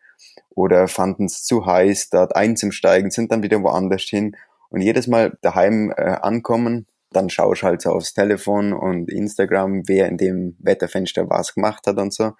[0.55, 4.37] oder fanden es zu heiß, dort einzusteigen, sind dann wieder woanders hin
[4.74, 10.08] und jedes Mal daheim äh, ankommen, dann schaust halt so aufs Telefon und Instagram, wer
[10.08, 12.32] in dem Wetterfenster was gemacht hat und so.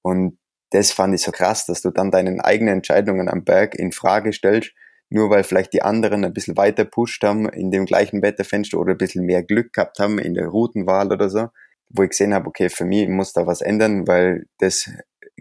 [0.00, 0.38] Und
[0.70, 4.32] das fand ich so krass, dass du dann deine eigenen Entscheidungen am Berg in Frage
[4.32, 4.72] stellst,
[5.10, 8.92] nur weil vielleicht die anderen ein bisschen weiter pusht haben in dem gleichen Wetterfenster oder
[8.92, 11.48] ein bisschen mehr Glück gehabt haben in der Routenwahl oder so,
[11.90, 14.90] wo ich gesehen habe, okay, für mich muss da was ändern, weil das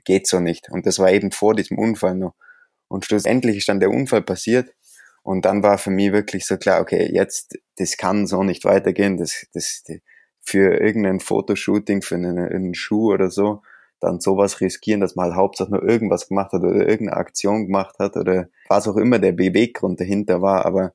[0.03, 0.69] geht so nicht.
[0.69, 2.35] Und das war eben vor diesem Unfall noch.
[2.89, 4.73] Und schlussendlich ist dann der Unfall passiert
[5.25, 9.17] und dann war für mich wirklich so klar, okay, jetzt, das kann so nicht weitergehen.
[9.17, 9.83] Das, das,
[10.39, 13.63] für irgendein Fotoshooting, für einen, einen Schuh oder so,
[13.99, 17.95] dann sowas riskieren, dass man halt hauptsächlich nur irgendwas gemacht hat oder irgendeine Aktion gemacht
[17.97, 20.63] hat oder was auch immer der Beweggrund dahinter war.
[20.63, 20.93] Aber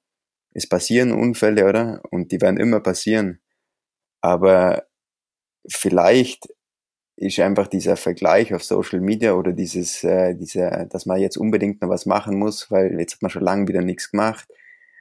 [0.55, 2.01] es passieren Unfälle, oder?
[2.12, 3.41] Und die werden immer passieren.
[4.20, 4.85] Aber
[5.68, 6.47] vielleicht
[7.21, 11.83] ist einfach dieser Vergleich auf Social Media oder dieses, äh, dieser, dass man jetzt unbedingt
[11.83, 14.49] noch was machen muss, weil jetzt hat man schon lange wieder nichts gemacht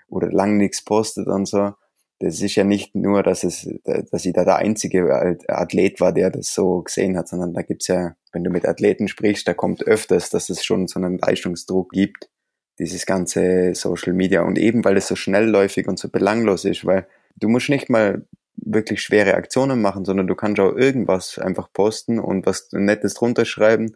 [0.09, 1.71] oder lange nichts postet und so.
[2.19, 3.69] Das ist ja nicht nur, dass es,
[4.11, 7.87] dass ich da der einzige Athlet war, der das so gesehen hat, sondern da gibt's
[7.87, 11.91] ja, wenn du mit Athleten sprichst, da kommt öfters, dass es schon so einen Leistungsdruck
[11.91, 12.29] gibt,
[12.77, 17.07] dieses ganze Social Media und eben weil es so schnellläufig und so belanglos ist, weil
[17.37, 18.25] du musst nicht mal
[18.65, 23.45] wirklich schwere Aktionen machen, sondern du kannst auch irgendwas einfach posten und was Nettes drunter
[23.45, 23.95] schreiben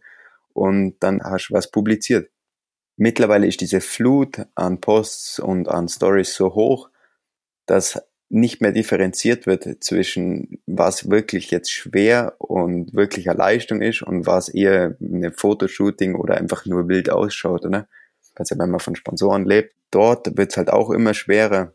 [0.54, 2.30] und dann hast du was publiziert.
[2.96, 6.90] Mittlerweile ist diese Flut an Posts und an Stories so hoch,
[7.66, 14.26] dass nicht mehr differenziert wird zwischen was wirklich jetzt schwer und wirklicher Leistung ist und
[14.26, 17.88] was eher eine Fotoshooting oder einfach nur wild ausschaut, oder?
[18.36, 21.74] Also wenn man von Sponsoren lebt, dort wird es halt auch immer schwerer,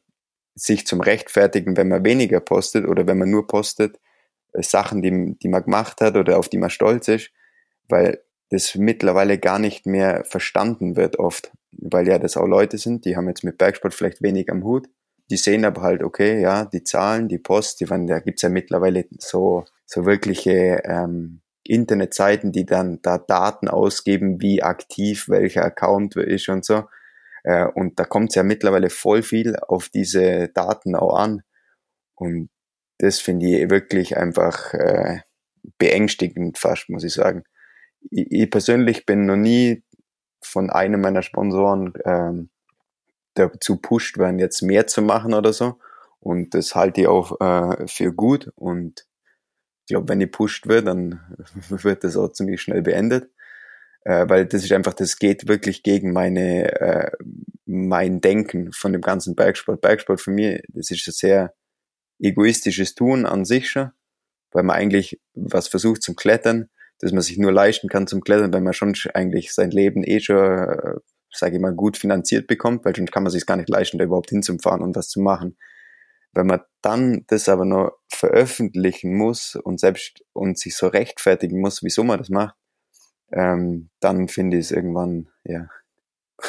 [0.59, 3.98] sich zum Rechtfertigen, wenn man weniger postet oder wenn man nur postet,
[4.52, 7.30] äh, Sachen, die, die man gemacht hat oder auf die man stolz ist,
[7.88, 13.04] weil das mittlerweile gar nicht mehr verstanden wird oft, weil ja das auch Leute sind,
[13.04, 14.88] die haben jetzt mit Bergsport vielleicht wenig am Hut,
[15.30, 18.48] die sehen aber halt, okay, ja, die Zahlen, die Post, die waren, da gibt's ja
[18.48, 26.16] mittlerweile so, so wirkliche ähm, Internetseiten, die dann da Daten ausgeben, wie aktiv welcher Account
[26.16, 26.84] ist und so.
[27.49, 31.42] Äh, und da kommt es ja mittlerweile voll viel auf diese Daten auch an.
[32.14, 32.51] Und
[32.99, 35.20] das finde ich wirklich einfach äh,
[35.78, 37.44] beängstigend fast, muss ich sagen.
[38.11, 39.82] Ich, ich, persönlich bin noch nie
[40.42, 42.51] von einem meiner Sponsoren ähm,
[43.32, 45.78] dazu pusht werden, jetzt mehr zu machen oder so.
[46.20, 48.53] Und das halte ich auch äh, für gut.
[48.57, 49.07] Und
[49.86, 51.20] ich glaube, wenn ich pusht wird, dann
[51.70, 53.30] wird das auch ziemlich schnell beendet
[54.03, 57.11] äh, weil das ist einfach, das geht wirklich gegen meine, äh,
[57.66, 59.80] mein Denken von dem ganzen Bergsport.
[59.80, 61.55] Bergsport für mich, das ist ein sehr
[62.18, 63.90] egoistisches Tun an sich schon,
[64.53, 66.68] weil man eigentlich was versucht zum Klettern,
[67.01, 70.20] dass man sich nur leisten kann zum Klettern, weil man schon eigentlich sein Leben eh
[70.20, 70.94] schon, äh,
[71.32, 74.05] sage ich mal, gut finanziert bekommt, weil sonst kann man sich gar nicht leisten, da
[74.05, 75.57] überhaupt hinzufahren und was zu machen.
[76.32, 81.82] Wenn man dann das aber noch veröffentlichen muss und selbst und sich so rechtfertigen muss,
[81.82, 82.55] wieso man das macht,
[83.33, 85.68] ähm, dann finde ich es irgendwann, ja,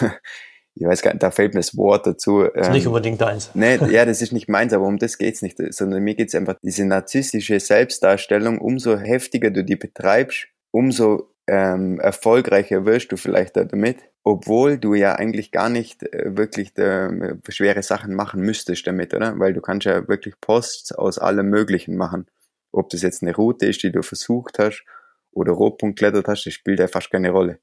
[0.76, 2.44] ich weiß gar nicht, da fällt mir das Wort dazu.
[2.44, 3.52] Ähm, ist nicht ähm, unbedingt deins.
[3.54, 6.56] Nee, ja, das ist nicht meins, aber um das geht's nicht, sondern mir geht's einfach,
[6.62, 13.98] diese narzisstische Selbstdarstellung, umso heftiger du die betreibst, umso ähm, erfolgreicher wirst du vielleicht damit,
[14.24, 19.40] obwohl du ja eigentlich gar nicht äh, wirklich äh, schwere Sachen machen müsstest damit, oder?
[19.40, 22.28] Weil du kannst ja wirklich Posts aus allem Möglichen machen.
[22.72, 24.86] Ob das jetzt eine Route ist, die du versucht hast,
[25.32, 27.60] oder Rotpunkt das spielt ja fast keine Rolle.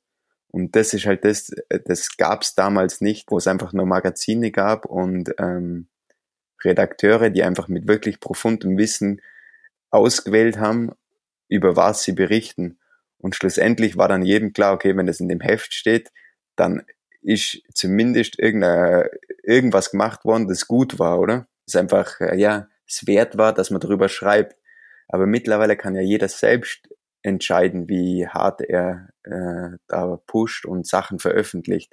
[0.48, 1.50] Und das ist halt das,
[1.84, 5.88] das gab's damals nicht, wo es einfach nur Magazine gab und ähm,
[6.64, 9.20] Redakteure, die einfach mit wirklich profundem Wissen
[9.90, 10.92] ausgewählt haben,
[11.48, 12.78] über was sie berichten.
[13.18, 16.12] Und schlussendlich war dann jedem klar, okay, wenn das in dem Heft steht,
[16.54, 16.84] dann
[17.22, 21.48] ist zumindest irgendwas gemacht worden, das gut war, oder?
[21.66, 24.56] Das ist einfach, äh, ja, es wert war, dass man darüber schreibt.
[25.08, 26.88] Aber mittlerweile kann ja jeder selbst
[27.26, 31.92] entscheiden, wie hart er äh, da pusht und Sachen veröffentlicht.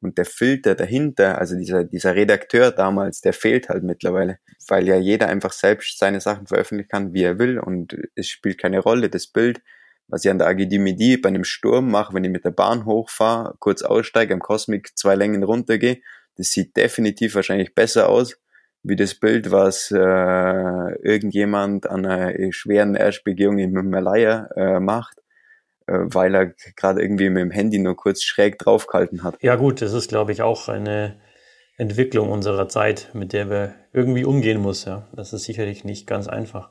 [0.00, 4.96] Und der Filter dahinter, also dieser, dieser Redakteur damals, der fehlt halt mittlerweile, weil ja
[4.96, 9.08] jeder einfach selbst seine Sachen veröffentlichen kann, wie er will und es spielt keine Rolle,
[9.08, 9.62] das Bild,
[10.08, 13.56] was ich an der Agidimidi bei einem Sturm mache, wenn ich mit der Bahn hochfahre,
[13.58, 16.00] kurz aussteige, am Cosmic zwei Längen runtergehe,
[16.36, 18.36] das sieht definitiv wahrscheinlich besser aus,
[18.86, 19.98] wie das Bild, was äh,
[21.02, 25.18] irgendjemand an einer schweren Erstbegehung im Himalaya äh, macht,
[25.86, 29.36] äh, weil er gerade irgendwie mit dem Handy nur kurz schräg draufgehalten hat.
[29.42, 31.20] Ja gut, das ist, glaube ich, auch eine
[31.76, 34.84] Entwicklung unserer Zeit, mit der wir irgendwie umgehen muss.
[34.84, 36.70] Ja, das ist sicherlich nicht ganz einfach.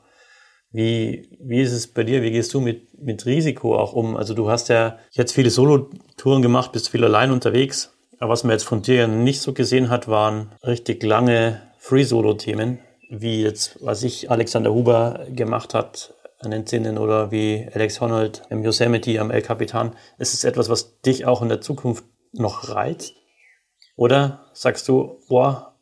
[0.72, 2.22] Wie, wie ist es bei dir?
[2.22, 4.16] Wie gehst du mit, mit Risiko auch um?
[4.16, 7.92] Also du hast ja jetzt viele Solo-Touren gemacht, bist viel allein unterwegs.
[8.18, 12.80] Aber was man jetzt von dir nicht so gesehen hat, waren richtig lange Free-Solo-Themen,
[13.10, 18.42] wie jetzt, was ich Alexander Huber gemacht hat an den Zinnen oder wie Alex Honnold
[18.50, 19.94] im Yosemite am El Capitan.
[20.18, 23.14] Ist es etwas, was dich auch in der Zukunft noch reizt?
[23.94, 25.78] Oder sagst du, boah,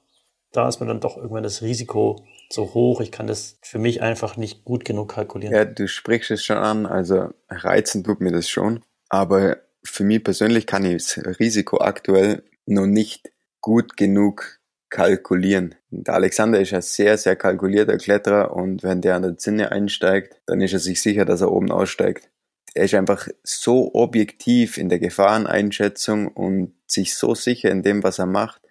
[0.53, 4.03] da ist mir dann doch irgendwann das Risiko so hoch, ich kann das für mich
[4.03, 5.55] einfach nicht gut genug kalkulieren.
[5.55, 10.23] Ja, du sprichst es schon an, also reizen tut mir das schon, aber für mich
[10.23, 13.33] persönlich kann ich das Risiko aktuell noch nicht
[13.63, 14.61] gut genug
[14.95, 15.75] kalkulieren.
[15.91, 20.41] Der Alexander ist ein sehr, sehr kalkulierter Kletterer und wenn der an der Zinne einsteigt,
[20.47, 22.31] dann ist er sich sicher, dass er oben aussteigt.
[22.75, 28.19] Er ist einfach so objektiv in der Gefahreneinschätzung und sich so sicher in dem, was
[28.19, 28.63] er macht,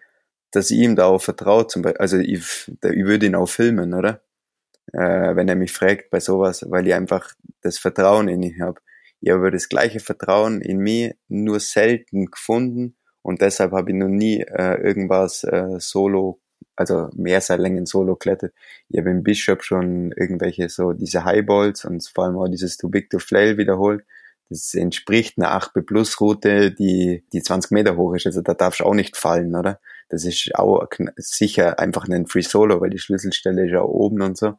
[0.52, 1.72] dass ich ihm da auch vertraut.
[1.72, 4.22] Zum Beispiel, also ich, ich würde ihn auch filmen, oder?
[4.92, 8.82] äh, wenn er mich fragt bei sowas, weil ich einfach das Vertrauen in ihn habe.
[9.22, 14.10] Ich habe das gleiche Vertrauen in mich nur selten gefunden und deshalb habe ich noch
[14.10, 16.40] nie äh, irgendwas äh, solo,
[16.76, 18.54] also Mehrseillängen solo klettert.
[18.90, 22.90] Ich habe im Bishop schon irgendwelche so diese Highballs und vor allem auch dieses Too
[22.90, 24.06] Big to Flail wiederholt.
[24.50, 28.28] Das entspricht einer 8B Plus Route, die, die 20 Meter hoch ist.
[28.28, 29.80] Also da darfst du auch nicht fallen, oder?
[30.10, 34.38] Das ist auch sicher einfach ein Free Solo, weil die Schlüsselstelle ist ja oben und
[34.38, 34.56] so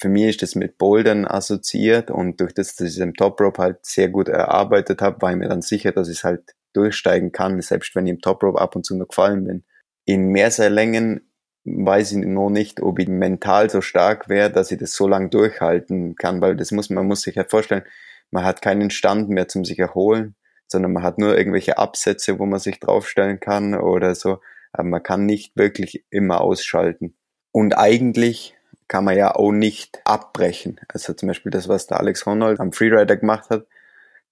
[0.00, 3.38] für mich ist das mit Bouldern assoziiert und durch das, dass ich es im Top
[3.40, 6.54] Rope halt sehr gut erarbeitet habe, war ich mir dann sicher, dass ich es halt
[6.72, 9.64] durchsteigen kann, selbst wenn ich im Top Rope ab und zu noch gefallen bin.
[10.04, 11.30] In Mehrseillängen
[11.64, 15.28] weiß ich noch nicht, ob ich mental so stark wäre, dass ich das so lange
[15.28, 17.84] durchhalten kann, weil das muss man muss sich ja vorstellen,
[18.30, 20.36] man hat keinen Stand mehr zum sich erholen,
[20.68, 24.40] sondern man hat nur irgendwelche Absätze, wo man sich draufstellen kann oder so,
[24.72, 27.16] aber man kann nicht wirklich immer ausschalten.
[27.52, 28.56] Und eigentlich
[28.86, 30.80] kann man ja auch nicht abbrechen.
[30.88, 33.66] Also zum Beispiel das, was der Alex Honnold am Freerider gemacht hat,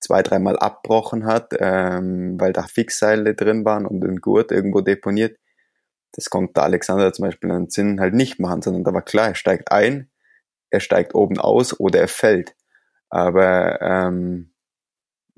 [0.00, 5.38] zwei, dreimal abbrochen hat, ähm, weil da Fixseile drin waren und ein Gurt irgendwo deponiert.
[6.12, 9.28] Das konnte der Alexander zum Beispiel in Sinn halt nicht machen, sondern da war klar,
[9.28, 10.10] er steigt ein,
[10.70, 12.54] er steigt oben aus oder er fällt.
[13.10, 14.52] Aber ähm,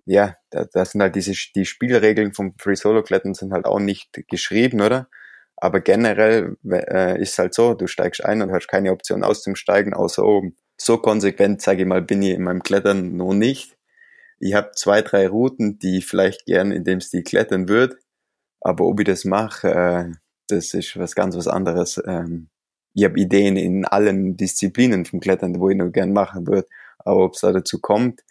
[0.06, 3.78] ja, da, das sind halt diese die Spielregeln vom Free Solo Klettern sind halt auch
[3.80, 5.08] nicht geschrieben, oder?
[5.56, 10.24] Aber generell äh, ist halt so, du steigst ein und hast keine Option auszusteigen, außer
[10.24, 10.56] oben.
[10.78, 13.76] So konsequent, sage ich mal, bin ich in meinem Klettern noch nicht.
[14.40, 17.98] Ich habe zwei, drei Routen, die ich vielleicht gern in dem Stil klettern würde.
[18.60, 20.12] Aber ob ich das mache, äh,
[20.48, 22.02] das ist was ganz was anderes.
[22.06, 22.48] Ähm,
[22.94, 26.66] ich habe Ideen in allen Disziplinen vom Klettern, wo ich noch gern machen würde.
[26.98, 28.22] Aber ob es da dazu kommt,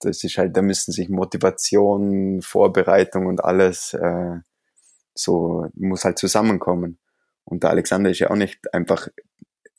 [0.00, 4.38] das ist halt, da müssen sich Motivation, Vorbereitung und alles äh,
[5.14, 6.98] so muss halt zusammenkommen.
[7.44, 9.08] Und der Alexander ist ja auch nicht einfach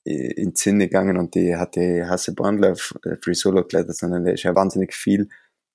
[0.05, 2.71] äh, in Sinn gegangen und die hatte Hasse Brandler
[3.03, 5.29] äh, Free Solo Kletter, sondern der ist ja wahnsinnig viel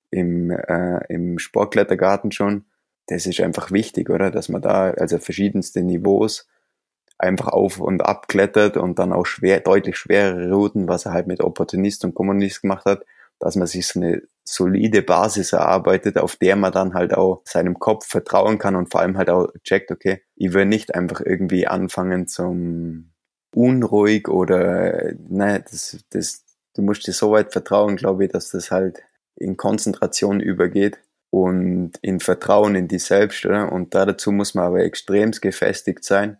[0.09, 2.65] im, äh, im Sportklettergarten schon.
[3.07, 4.31] Das ist einfach wichtig, oder?
[4.31, 6.47] Dass man da also verschiedenste Niveaus
[7.17, 11.27] einfach auf und ab klettert und dann auch schwer, deutlich schwerere Routen, was er halt
[11.27, 13.05] mit Opportunist und Kommunist gemacht hat,
[13.39, 17.79] dass man sich so eine solide Basis erarbeitet, auf der man dann halt auch seinem
[17.79, 21.67] Kopf vertrauen kann und vor allem halt auch checkt, okay, ich will nicht einfach irgendwie
[21.67, 23.11] anfangen zum
[23.53, 26.43] unruhig oder ne, das, das,
[26.75, 29.01] du musst dir so weit vertrauen, glaube ich, dass das halt
[29.35, 33.71] in Konzentration übergeht und in Vertrauen in dich selbst, oder?
[33.71, 36.37] Und da dazu muss man aber extremst gefestigt sein.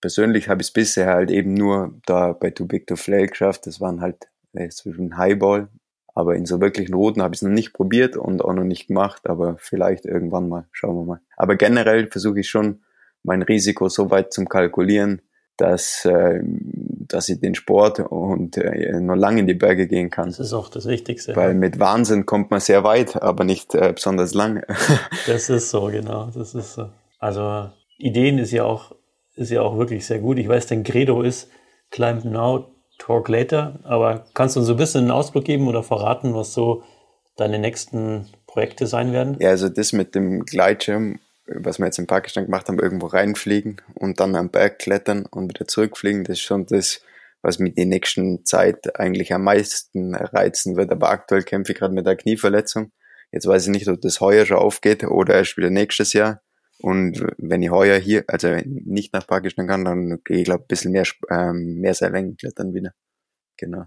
[0.00, 3.66] Persönlich habe ich es bisher halt eben nur da bei Too Big to Flail geschafft.
[3.66, 5.68] Das waren halt äh, zwischen Highball
[6.14, 8.86] aber in so wirklichen Routen habe ich es noch nicht probiert und auch noch nicht
[8.86, 11.20] gemacht, aber vielleicht irgendwann mal, schauen wir mal.
[11.36, 12.82] Aber generell versuche ich schon,
[13.24, 15.22] mein Risiko so weit zum Kalkulieren,
[15.56, 20.28] dass, äh, dass ich den Sport und äh, noch lange in die Berge gehen kann.
[20.28, 21.36] Das ist auch das Wichtigste.
[21.36, 24.62] Weil mit Wahnsinn kommt man sehr weit, aber nicht äh, besonders lang.
[25.26, 26.30] das ist so, genau.
[26.34, 26.88] Das ist so.
[27.18, 28.94] Also Ideen ist ja auch,
[29.36, 30.38] ist ja auch wirklich sehr gut.
[30.38, 31.48] Ich weiß, dein Credo ist
[31.90, 32.66] Climb Now,
[32.98, 33.78] Talk Later.
[33.84, 36.82] Aber kannst du uns so ein bisschen einen Ausblick geben oder verraten, was so
[37.36, 39.36] deine nächsten Projekte sein werden?
[39.40, 43.80] Ja, also das mit dem Gleitschirm, was wir jetzt in Pakistan gemacht haben, irgendwo reinfliegen
[43.94, 47.00] und dann am Berg klettern und wieder zurückfliegen, das ist schon das,
[47.42, 50.90] was mich die nächsten Zeit eigentlich am meisten reizen wird.
[50.90, 52.90] Aber aktuell kämpfe ich gerade mit der Knieverletzung.
[53.32, 56.40] Jetzt weiß ich nicht, ob das heuer schon aufgeht oder erst wieder nächstes Jahr.
[56.78, 60.68] Und wenn ich heuer hier, also nicht nach Pakistan kann, dann gehe ich glaube ein
[60.68, 62.92] bisschen mehr, ähm, mehr Seillängen klettern wieder.
[63.56, 63.84] Genau.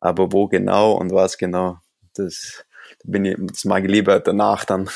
[0.00, 1.78] Aber wo genau und was genau,
[2.14, 2.64] das,
[3.04, 4.88] bin ich, das mag ich lieber danach dann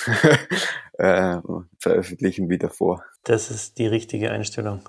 [0.98, 1.38] äh,
[1.78, 3.04] veröffentlichen wie davor.
[3.24, 4.80] Das ist die richtige Einstellung.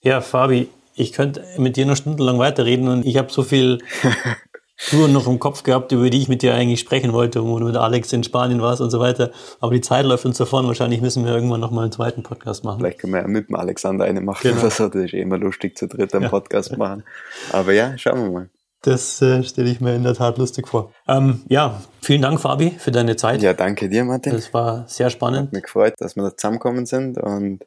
[0.00, 3.78] Ja, Fabi, ich könnte mit dir noch stundenlang weiterreden und ich habe so viel
[4.90, 7.66] Touren noch im Kopf gehabt, über die ich mit dir eigentlich sprechen wollte, wo du
[7.66, 9.30] mit Alex in Spanien warst und so weiter.
[9.60, 10.66] Aber die Zeit läuft uns davon.
[10.66, 12.80] Wahrscheinlich müssen wir irgendwann noch mal einen zweiten Podcast machen.
[12.80, 14.62] Vielleicht können wir ja mit dem Alexander eine machen genau.
[14.62, 16.28] Das ist eh immer lustig, zu dritt einen ja.
[16.28, 17.04] Podcast machen.
[17.52, 18.50] Aber ja, schauen wir mal.
[18.84, 20.92] Das äh, stelle ich mir in der Tat lustig vor.
[21.08, 23.40] Ähm, ja, vielen Dank, Fabi, für deine Zeit.
[23.40, 24.32] Ja, danke dir, Martin.
[24.32, 25.46] Das war sehr spannend.
[25.46, 27.64] Hat mich gefreut, dass wir da zusammengekommen sind und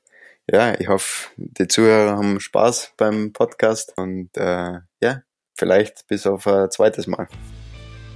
[0.50, 5.22] ja, ich hoffe, die Zuhörer haben Spaß beim Podcast und äh, ja,
[5.56, 7.28] vielleicht bis auf ein zweites Mal.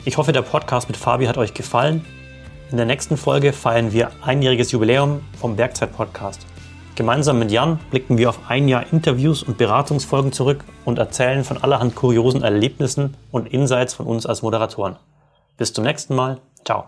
[0.06, 2.06] Ich hoffe, der Podcast mit Fabi hat euch gefallen.
[2.70, 6.46] In der nächsten Folge feiern wir einjähriges Jubiläum vom Bergzeit-Podcast.
[6.96, 11.58] Gemeinsam mit Jan blicken wir auf ein Jahr Interviews und Beratungsfolgen zurück und erzählen von
[11.58, 14.98] allerhand kuriosen Erlebnissen und Insights von uns als Moderatoren.
[15.58, 16.40] Bis zum nächsten Mal.
[16.66, 16.86] Ciao.